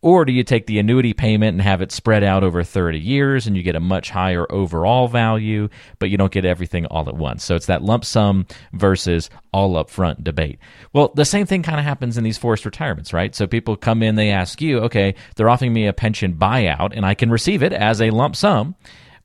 or 0.00 0.24
do 0.24 0.32
you 0.32 0.42
take 0.42 0.66
the 0.66 0.78
annuity 0.78 1.12
payment 1.12 1.54
and 1.54 1.62
have 1.62 1.82
it 1.82 1.92
spread 1.92 2.24
out 2.24 2.42
over 2.42 2.62
thirty 2.62 2.98
years, 2.98 3.46
and 3.46 3.56
you 3.56 3.62
get 3.62 3.76
a 3.76 3.80
much 3.80 4.10
higher 4.10 4.50
overall 4.50 5.06
value, 5.06 5.68
but 5.98 6.08
you 6.08 6.16
don't 6.16 6.32
get 6.32 6.46
everything 6.46 6.86
all 6.86 7.08
at 7.08 7.16
once? 7.16 7.44
So 7.44 7.56
it's 7.56 7.66
that 7.66 7.82
lump 7.82 8.04
sum 8.04 8.46
versus 8.72 9.28
all 9.52 9.74
upfront 9.74 10.24
debate. 10.24 10.58
Well, 10.94 11.12
the 11.14 11.24
same 11.24 11.44
thing 11.44 11.62
kind 11.62 11.78
of 11.78 11.84
happens 11.84 12.16
in 12.16 12.24
these 12.24 12.38
forced 12.38 12.64
retirements, 12.64 13.12
right? 13.12 13.34
So 13.34 13.46
people 13.46 13.76
come 13.76 14.02
in, 14.02 14.14
they 14.14 14.30
ask 14.30 14.62
you, 14.62 14.80
okay, 14.80 15.14
they're 15.34 15.50
offering 15.50 15.72
me 15.72 15.86
a 15.86 15.92
pension 15.92 16.34
buyout, 16.34 16.92
and 16.96 17.04
I 17.04 17.14
can 17.14 17.30
receive 17.30 17.62
it 17.62 17.72
as 17.74 18.00
a 18.00 18.10
lump 18.10 18.34
sum 18.34 18.74